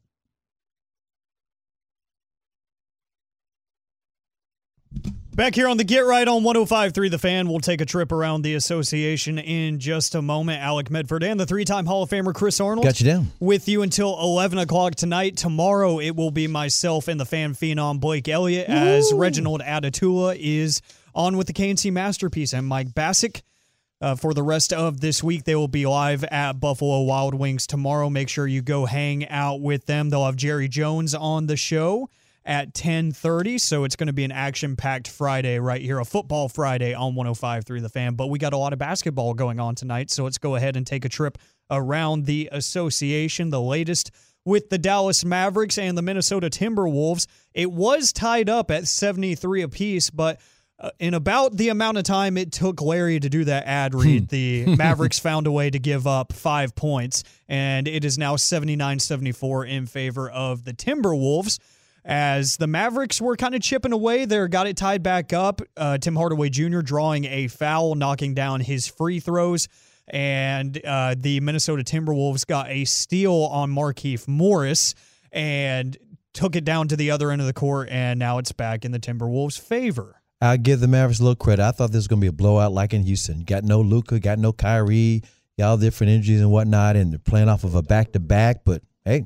[5.42, 8.44] Back here on the Get Right on 105.3 The Fan, we'll take a trip around
[8.44, 10.62] the association in just a moment.
[10.62, 13.32] Alec Medford and the three-time Hall of Famer Chris Arnold Got you down.
[13.40, 15.38] with you until 11 o'clock tonight.
[15.38, 20.80] Tomorrow, it will be myself and the fan phenom Blake Elliott as Reginald Adetula is
[21.16, 23.42] on with the KNC Masterpiece and Mike Bacsik.
[24.00, 27.66] Uh, for the rest of this week, they will be live at Buffalo Wild Wings
[27.66, 28.12] tomorrow.
[28.12, 30.12] Make sure you go hang out with them.
[30.12, 32.12] They'll have Jerry Jones on the show
[32.44, 36.94] at 10:30, so it's going to be an action-packed Friday right here, a football Friday
[36.94, 38.16] on 105.3 The Fan.
[38.16, 40.86] But we got a lot of basketball going on tonight, so let's go ahead and
[40.86, 41.38] take a trip
[41.70, 43.50] around the association.
[43.50, 44.12] The latest
[44.46, 47.28] with the Dallas Mavericks and the Minnesota Timberwolves.
[47.54, 50.40] It was tied up at 73 apiece, but
[50.80, 54.30] uh, in about the amount of time it took Larry to do that ad read,
[54.30, 59.00] the Mavericks found a way to give up five points, and it is now 79
[59.00, 61.60] 74 in favor of the Timberwolves.
[62.04, 65.62] As the Mavericks were kind of chipping away there, got it tied back up.
[65.78, 66.82] Uh, Tim Hardaway Jr.
[66.82, 69.68] drawing a foul, knocking down his free throws.
[70.08, 74.96] And uh, the Minnesota Timberwolves got a steal on Markieff Morris
[75.32, 75.96] and
[76.34, 77.90] took it down to the other end of the court.
[77.90, 80.22] And now it's back in the Timberwolves' favor.
[80.42, 81.64] I give the Mavericks a little credit.
[81.64, 83.44] I thought this was going to be a blowout like in Houston.
[83.44, 85.22] Got no Luka, got no Kyrie,
[85.56, 88.66] y'all different injuries and whatnot, and they're playing off of a back to back.
[88.66, 89.26] But hey,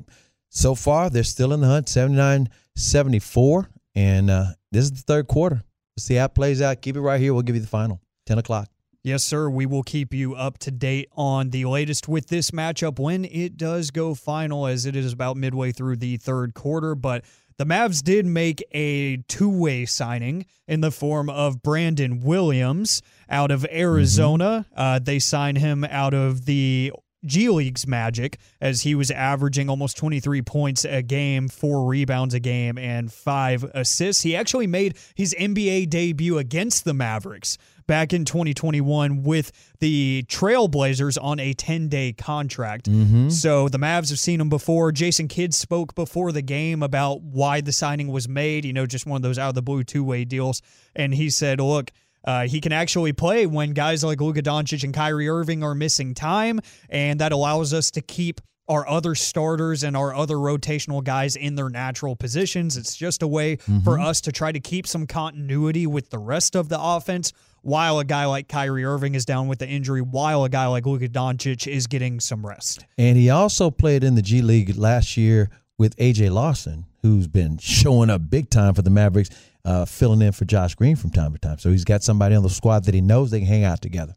[0.56, 3.68] so far they're still in the hunt 79 74.
[3.94, 5.62] And uh, this is the third quarter.
[5.96, 6.82] Let's see how it plays out.
[6.82, 7.32] Keep it right here.
[7.32, 8.68] We'll give you the final 10 o'clock.
[9.02, 9.48] Yes, sir.
[9.48, 13.56] We will keep you up to date on the latest with this matchup when it
[13.56, 16.94] does go final, as it is about midway through the third quarter.
[16.94, 17.24] But
[17.56, 23.00] the Mavs did make a two way signing in the form of Brandon Williams
[23.30, 24.66] out of Arizona.
[24.70, 24.80] Mm-hmm.
[24.80, 26.92] Uh, they signed him out of the
[27.26, 32.40] G League's magic as he was averaging almost 23 points a game, four rebounds a
[32.40, 34.22] game, and five assists.
[34.22, 41.16] He actually made his NBA debut against the Mavericks back in 2021 with the Trailblazers
[41.22, 42.90] on a 10 day contract.
[42.90, 43.28] Mm-hmm.
[43.30, 44.92] So the Mavs have seen him before.
[44.92, 49.06] Jason Kidd spoke before the game about why the signing was made, you know, just
[49.06, 50.62] one of those out of the blue two way deals.
[50.94, 51.92] And he said, look,
[52.26, 56.14] uh, he can actually play when guys like Luka Doncic and Kyrie Irving are missing
[56.14, 61.36] time, and that allows us to keep our other starters and our other rotational guys
[61.36, 62.76] in their natural positions.
[62.76, 63.80] It's just a way mm-hmm.
[63.80, 67.98] for us to try to keep some continuity with the rest of the offense while
[67.98, 71.08] a guy like Kyrie Irving is down with the injury, while a guy like Luka
[71.08, 72.84] Doncic is getting some rest.
[72.96, 77.58] And he also played in the G League last year with AJ Lawson, who's been
[77.58, 79.30] showing up big time for the Mavericks
[79.66, 81.58] uh, filling in for Josh Green from time to time.
[81.58, 84.16] So he's got somebody on the squad that he knows they can hang out together.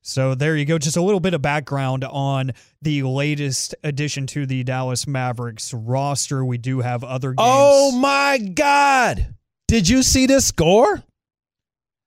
[0.00, 0.78] So there you go.
[0.78, 6.44] Just a little bit of background on the latest addition to the Dallas Mavericks roster.
[6.44, 7.40] We do have other games.
[7.40, 9.34] Oh my God.
[9.68, 11.02] Did you see the score?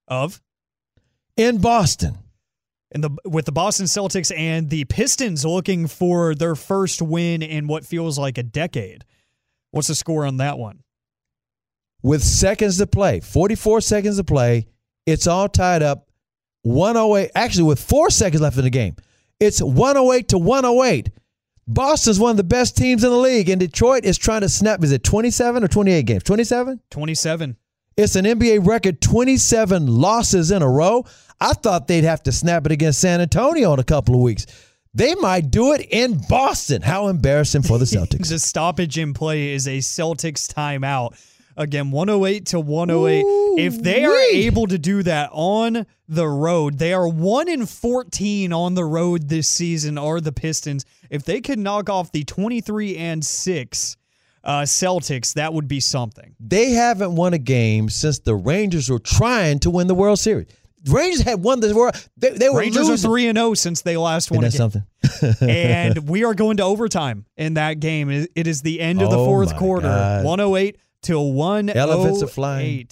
[0.07, 0.41] Of?
[1.37, 2.17] In Boston.
[2.91, 7.67] In the with the Boston Celtics and the Pistons looking for their first win in
[7.67, 9.05] what feels like a decade.
[9.69, 10.81] What's the score on that one?
[12.01, 14.67] With seconds to play, 44 seconds to play.
[15.05, 16.07] It's all tied up
[16.63, 17.31] 108.
[17.35, 18.95] Actually, with four seconds left in the game,
[19.39, 21.09] it's 108 to 108.
[21.67, 24.83] Boston's one of the best teams in the league, and Detroit is trying to snap.
[24.83, 26.23] Is it 27 or 28 games?
[26.23, 26.79] 27?
[26.89, 27.57] 27.
[27.95, 31.05] It's an NBA record 27 losses in a row.
[31.39, 34.45] I thought they'd have to snap it against San Antonio in a couple of weeks.
[34.93, 36.81] They might do it in Boston.
[36.81, 38.29] How embarrassing for the Celtics.
[38.29, 41.13] the stoppage in play is a Celtics timeout.
[41.59, 43.21] Again, 108 to 108.
[43.21, 44.05] Ooh, if they wee.
[44.05, 48.85] are able to do that on the road, they are 1 in 14 on the
[48.85, 50.85] road this season are the Pistons.
[51.09, 53.97] If they could knock off the 23 and 6
[54.41, 56.33] uh, Celtics, that would be something.
[56.39, 60.47] They haven't won a game since the Rangers were trying to win the World Series.
[60.85, 61.95] Rangers had won the World.
[62.15, 63.09] They, they were Rangers losing.
[63.09, 64.43] are three and zero since they last won.
[64.43, 64.83] That's something.
[65.41, 68.09] and we are going to overtime in that game.
[68.09, 69.89] It is the end of the oh fourth quarter.
[70.23, 72.87] 108 till one elephants oh are flying.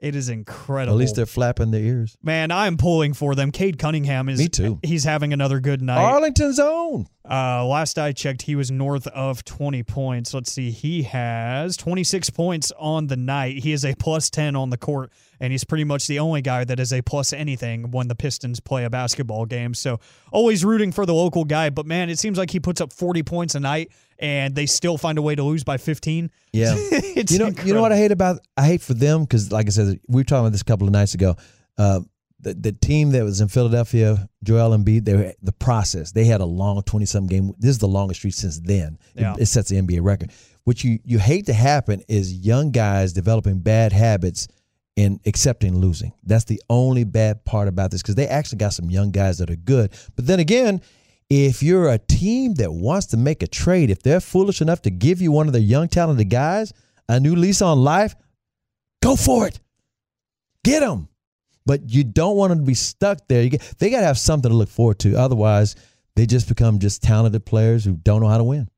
[0.00, 0.96] It is incredible.
[0.96, 2.16] At least they're flapping their ears.
[2.22, 3.50] Man, I am pulling for them.
[3.50, 4.78] Cade Cunningham is Me too.
[4.82, 5.98] he's having another good night.
[5.98, 7.06] Arlington's own.
[7.30, 10.32] Uh, last I checked, he was north of 20 points.
[10.32, 10.70] Let's see.
[10.70, 13.58] He has 26 points on the night.
[13.58, 16.64] He is a plus 10 on the court and he's pretty much the only guy
[16.64, 19.74] that is a plus anything when the Pistons play a basketball game.
[19.74, 19.98] So
[20.30, 23.22] always rooting for the local guy, but man, it seems like he puts up 40
[23.22, 26.30] points a night and they still find a way to lose by 15.
[26.52, 26.74] Yeah.
[26.74, 27.66] you know incredible.
[27.66, 30.20] you know what I hate about I hate for them cuz like I said we
[30.20, 31.36] were talking about this a couple of nights ago.
[31.78, 32.00] Uh,
[32.42, 36.12] the, the team that was in Philadelphia, Joel Embiid, they the process.
[36.12, 37.54] They had a long 20 something game.
[37.58, 38.98] This is the longest streak since then.
[39.14, 39.34] Yeah.
[39.34, 40.32] It, it sets the NBA record.
[40.64, 44.48] What you you hate to happen is young guys developing bad habits
[45.00, 46.12] in accepting losing.
[46.24, 49.50] That's the only bad part about this because they actually got some young guys that
[49.50, 49.92] are good.
[50.14, 50.82] But then again,
[51.30, 54.90] if you're a team that wants to make a trade, if they're foolish enough to
[54.90, 56.74] give you one of their young, talented guys
[57.08, 58.14] a new lease on life,
[59.02, 59.58] go for it.
[60.64, 61.08] Get them.
[61.64, 63.48] But you don't want them to be stuck there.
[63.48, 65.16] Get, they got to have something to look forward to.
[65.16, 65.76] Otherwise,
[66.14, 68.68] they just become just talented players who don't know how to win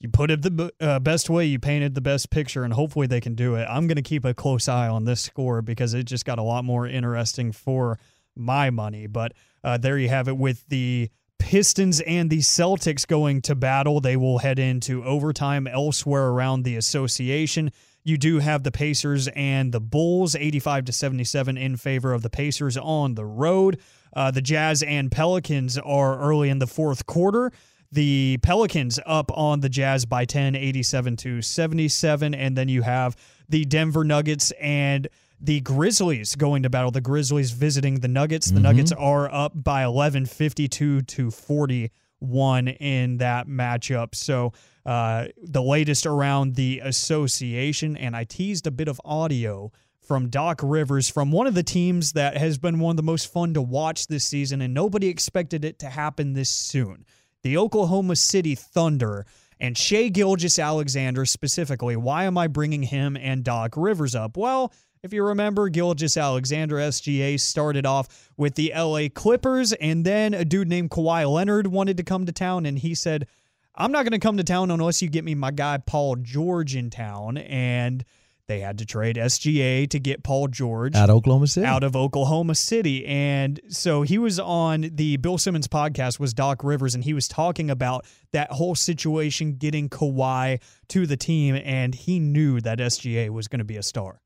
[0.00, 3.20] you put it the uh, best way, you painted the best picture, and hopefully they
[3.20, 3.64] can do it.
[3.64, 6.42] I'm going to keep a close eye on this score because it just got a
[6.42, 7.98] lot more interesting for
[8.34, 9.06] my money.
[9.06, 14.00] But uh, there you have it with the Pistons and the Celtics going to battle.
[14.00, 17.70] They will head into overtime elsewhere around the association.
[18.02, 22.30] you do have the Pacers and the Bulls, 85 to 77 in favor of the
[22.30, 23.78] Pacers on the road.
[24.14, 27.52] Uh, the Jazz and Pelicans are early in the fourth quarter.
[27.92, 32.34] The Pelicans up on the Jazz by 10, 87 to 77.
[32.34, 33.16] And then you have
[33.48, 35.08] the Denver Nuggets and
[35.40, 36.90] the Grizzlies going to battle.
[36.90, 38.46] The Grizzlies visiting the Nuggets.
[38.46, 38.62] The mm-hmm.
[38.62, 44.14] Nuggets are up by 11, 52 to 41 in that matchup.
[44.14, 44.52] So
[44.86, 50.60] uh, the latest around the association, and I teased a bit of audio from Doc
[50.62, 53.62] Rivers from one of the teams that has been one of the most fun to
[53.62, 57.04] watch this season, and nobody expected it to happen this soon.
[57.42, 59.26] The Oklahoma City Thunder
[59.58, 61.96] and Shai Gilgeous-Alexander specifically.
[61.96, 64.36] Why am I bringing him and Doc Rivers up?
[64.36, 64.72] Well,
[65.02, 70.44] if you remember, Gilgis Alexander SGA started off with the LA Clippers, and then a
[70.44, 73.26] dude named Kawhi Leonard wanted to come to town, and he said,
[73.74, 76.76] I'm not going to come to town unless you get me my guy Paul George
[76.76, 77.38] in town.
[77.38, 78.04] And
[78.50, 81.66] they had to trade SGA to get Paul George out of Oklahoma City.
[81.66, 83.06] Out of Oklahoma City.
[83.06, 87.28] And so he was on the Bill Simmons podcast was Doc Rivers and he was
[87.28, 93.30] talking about that whole situation getting Kawhi to the team and he knew that SGA
[93.30, 94.20] was going to be a star.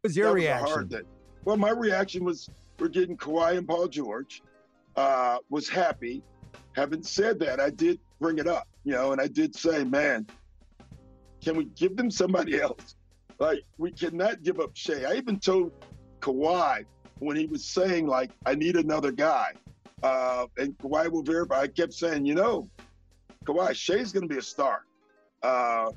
[0.00, 0.88] What was your that reaction?
[0.90, 1.02] Was
[1.44, 2.50] well, my reaction was
[2.80, 4.42] we're getting Kawhi and Paul George.
[4.96, 6.24] Uh, was happy.
[6.72, 10.26] Having said that, I did bring it up, you know, and I did say, man,
[11.40, 12.96] can we give them somebody else?
[13.38, 15.04] Like, we cannot give up Shai.
[15.04, 15.72] I even told
[16.20, 16.84] Kawhi
[17.20, 19.52] when he was saying, like, I need another guy.
[20.02, 21.60] Uh, and Kawhi will verify.
[21.62, 22.68] I kept saying, you know,
[23.44, 24.84] Kawhi, Shai's going to be a star.
[25.42, 25.90] Uh,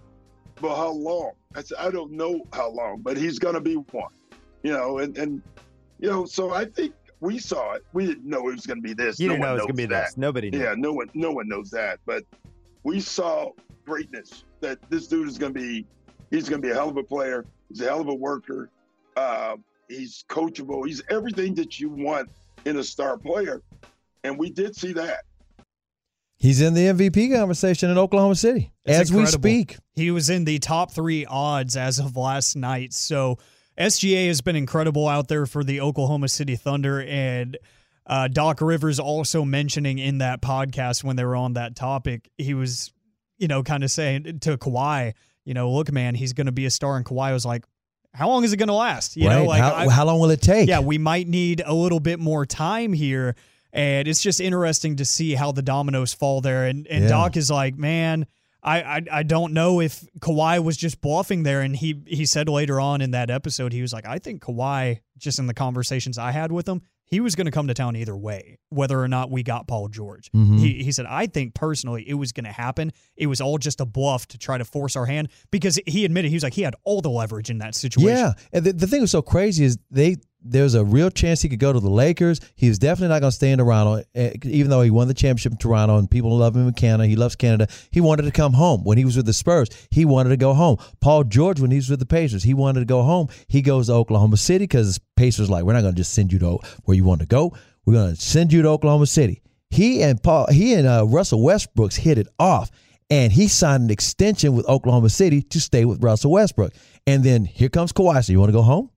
[0.60, 1.32] but how long?
[1.56, 4.14] I said, I don't know how long, but he's going to be one.
[4.64, 5.42] You know, and, and,
[6.00, 7.84] you know, so I think we saw it.
[7.94, 9.20] We didn't know it was going to be this.
[9.20, 10.06] You no didn't know it was going to be that.
[10.06, 10.18] this.
[10.18, 10.60] Nobody knew.
[10.60, 12.00] Yeah, no one, no one knows that.
[12.06, 12.24] But
[12.84, 13.50] we saw
[13.86, 14.44] greatness.
[14.62, 15.88] That this dude is going to be
[16.32, 17.46] He's going to be a hell of a player.
[17.70, 18.70] He's a hell of a worker.
[19.16, 19.58] Uh,
[19.88, 20.88] he's coachable.
[20.88, 22.30] He's everything that you want
[22.66, 23.62] in a star player.
[24.24, 25.26] And we did see that.
[26.38, 29.44] He's in the MVP conversation in Oklahoma City it's as incredible.
[29.44, 29.78] we speak.
[29.94, 32.94] He was in the top three odds as of last night.
[32.94, 33.38] So
[33.78, 37.04] SGA has been incredible out there for the Oklahoma City Thunder.
[37.04, 37.58] And
[38.08, 42.56] uh, Doc Rivers also mentioning in that podcast when they were on that topic, he
[42.56, 42.92] was,
[43.38, 45.14] you know, kind of saying to Kawhi,
[45.46, 46.98] you know, look, man, he's going to be a star.
[46.98, 47.66] And Kawhi was like,
[48.14, 49.16] how long is it going to last?
[49.16, 49.40] You right.
[49.40, 50.68] know, like how, I, how long will it take?
[50.68, 53.36] Yeah, we might need a little bit more time here.
[53.74, 56.66] And it's just interesting to see how the dominoes fall there.
[56.66, 57.10] And, and yeah.
[57.10, 58.26] Doc is like, man,
[58.64, 61.62] I, I I don't know if Kawhi was just bluffing there.
[61.62, 65.00] And he he said later on in that episode, he was like, I think Kawhi,
[65.18, 66.82] just in the conversations I had with him,
[67.12, 69.90] he was going to come to town either way, whether or not we got Paul
[69.90, 70.32] George.
[70.32, 70.58] Mm-hmm.
[70.58, 72.94] He, he said, I think personally it was going to happen.
[73.18, 76.30] It was all just a bluff to try to force our hand because he admitted,
[76.30, 78.18] he was like, he had all the leverage in that situation.
[78.18, 78.34] Yeah.
[78.54, 81.60] And the, the thing was so crazy is they there's a real chance he could
[81.60, 82.40] go to the Lakers.
[82.56, 85.52] He's definitely not going to stay in Toronto, eh, even though he won the championship
[85.52, 87.08] in Toronto and people love him in Canada.
[87.08, 87.68] He loves Canada.
[87.92, 88.84] He wanted to come home.
[88.84, 90.78] When he was with the Spurs, he wanted to go home.
[91.00, 93.28] Paul George, when he was with the Pacers, he wanted to go home.
[93.48, 96.40] He goes to Oklahoma City because Pacers like, we're not going to just send you
[96.40, 97.56] to where you want to go.
[97.86, 99.42] We're going to send you to Oklahoma City.
[99.70, 102.70] He and Paul, he and uh, Russell Westbrooks hit it off,
[103.10, 106.74] and he signed an extension with Oklahoma City to stay with Russell Westbrook.
[107.08, 108.26] And then here comes Kawhi.
[108.26, 108.90] So you want to go home?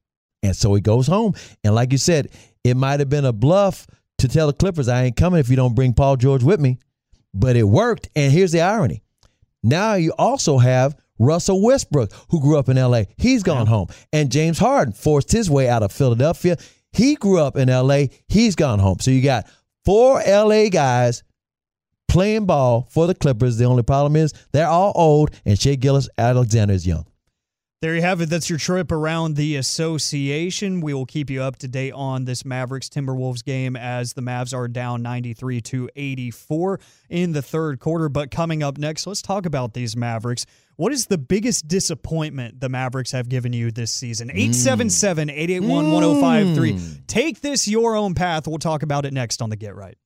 [0.44, 1.34] And so he goes home.
[1.64, 2.28] And like you said,
[2.62, 3.86] it might have been a bluff
[4.18, 6.78] to tell the Clippers, I ain't coming if you don't bring Paul George with me.
[7.32, 8.10] But it worked.
[8.14, 9.02] And here's the irony.
[9.62, 13.04] Now you also have Russell Westbrook, who grew up in LA.
[13.16, 13.70] He's gone yeah.
[13.70, 13.88] home.
[14.12, 16.58] And James Harden forced his way out of Philadelphia.
[16.92, 18.06] He grew up in LA.
[18.28, 18.98] He's gone home.
[19.00, 19.46] So you got
[19.84, 21.24] four LA guys
[22.08, 23.56] playing ball for the Clippers.
[23.56, 27.06] The only problem is they're all old, and Shai Gillis Alexander is young.
[27.84, 28.30] There you have it.
[28.30, 30.80] That's your trip around the association.
[30.80, 34.56] We will keep you up to date on this Mavericks Timberwolves game as the Mavs
[34.56, 36.80] are down 93 to 84
[37.10, 38.08] in the third quarter.
[38.08, 40.46] But coming up next, let's talk about these Mavericks.
[40.76, 44.30] What is the biggest disappointment the Mavericks have given you this season?
[44.30, 44.38] Hmm.
[44.38, 46.72] 877 881 1053.
[46.72, 47.02] Hmm.
[47.06, 48.48] Take this your own path.
[48.48, 49.98] We'll talk about it next on the Get Right.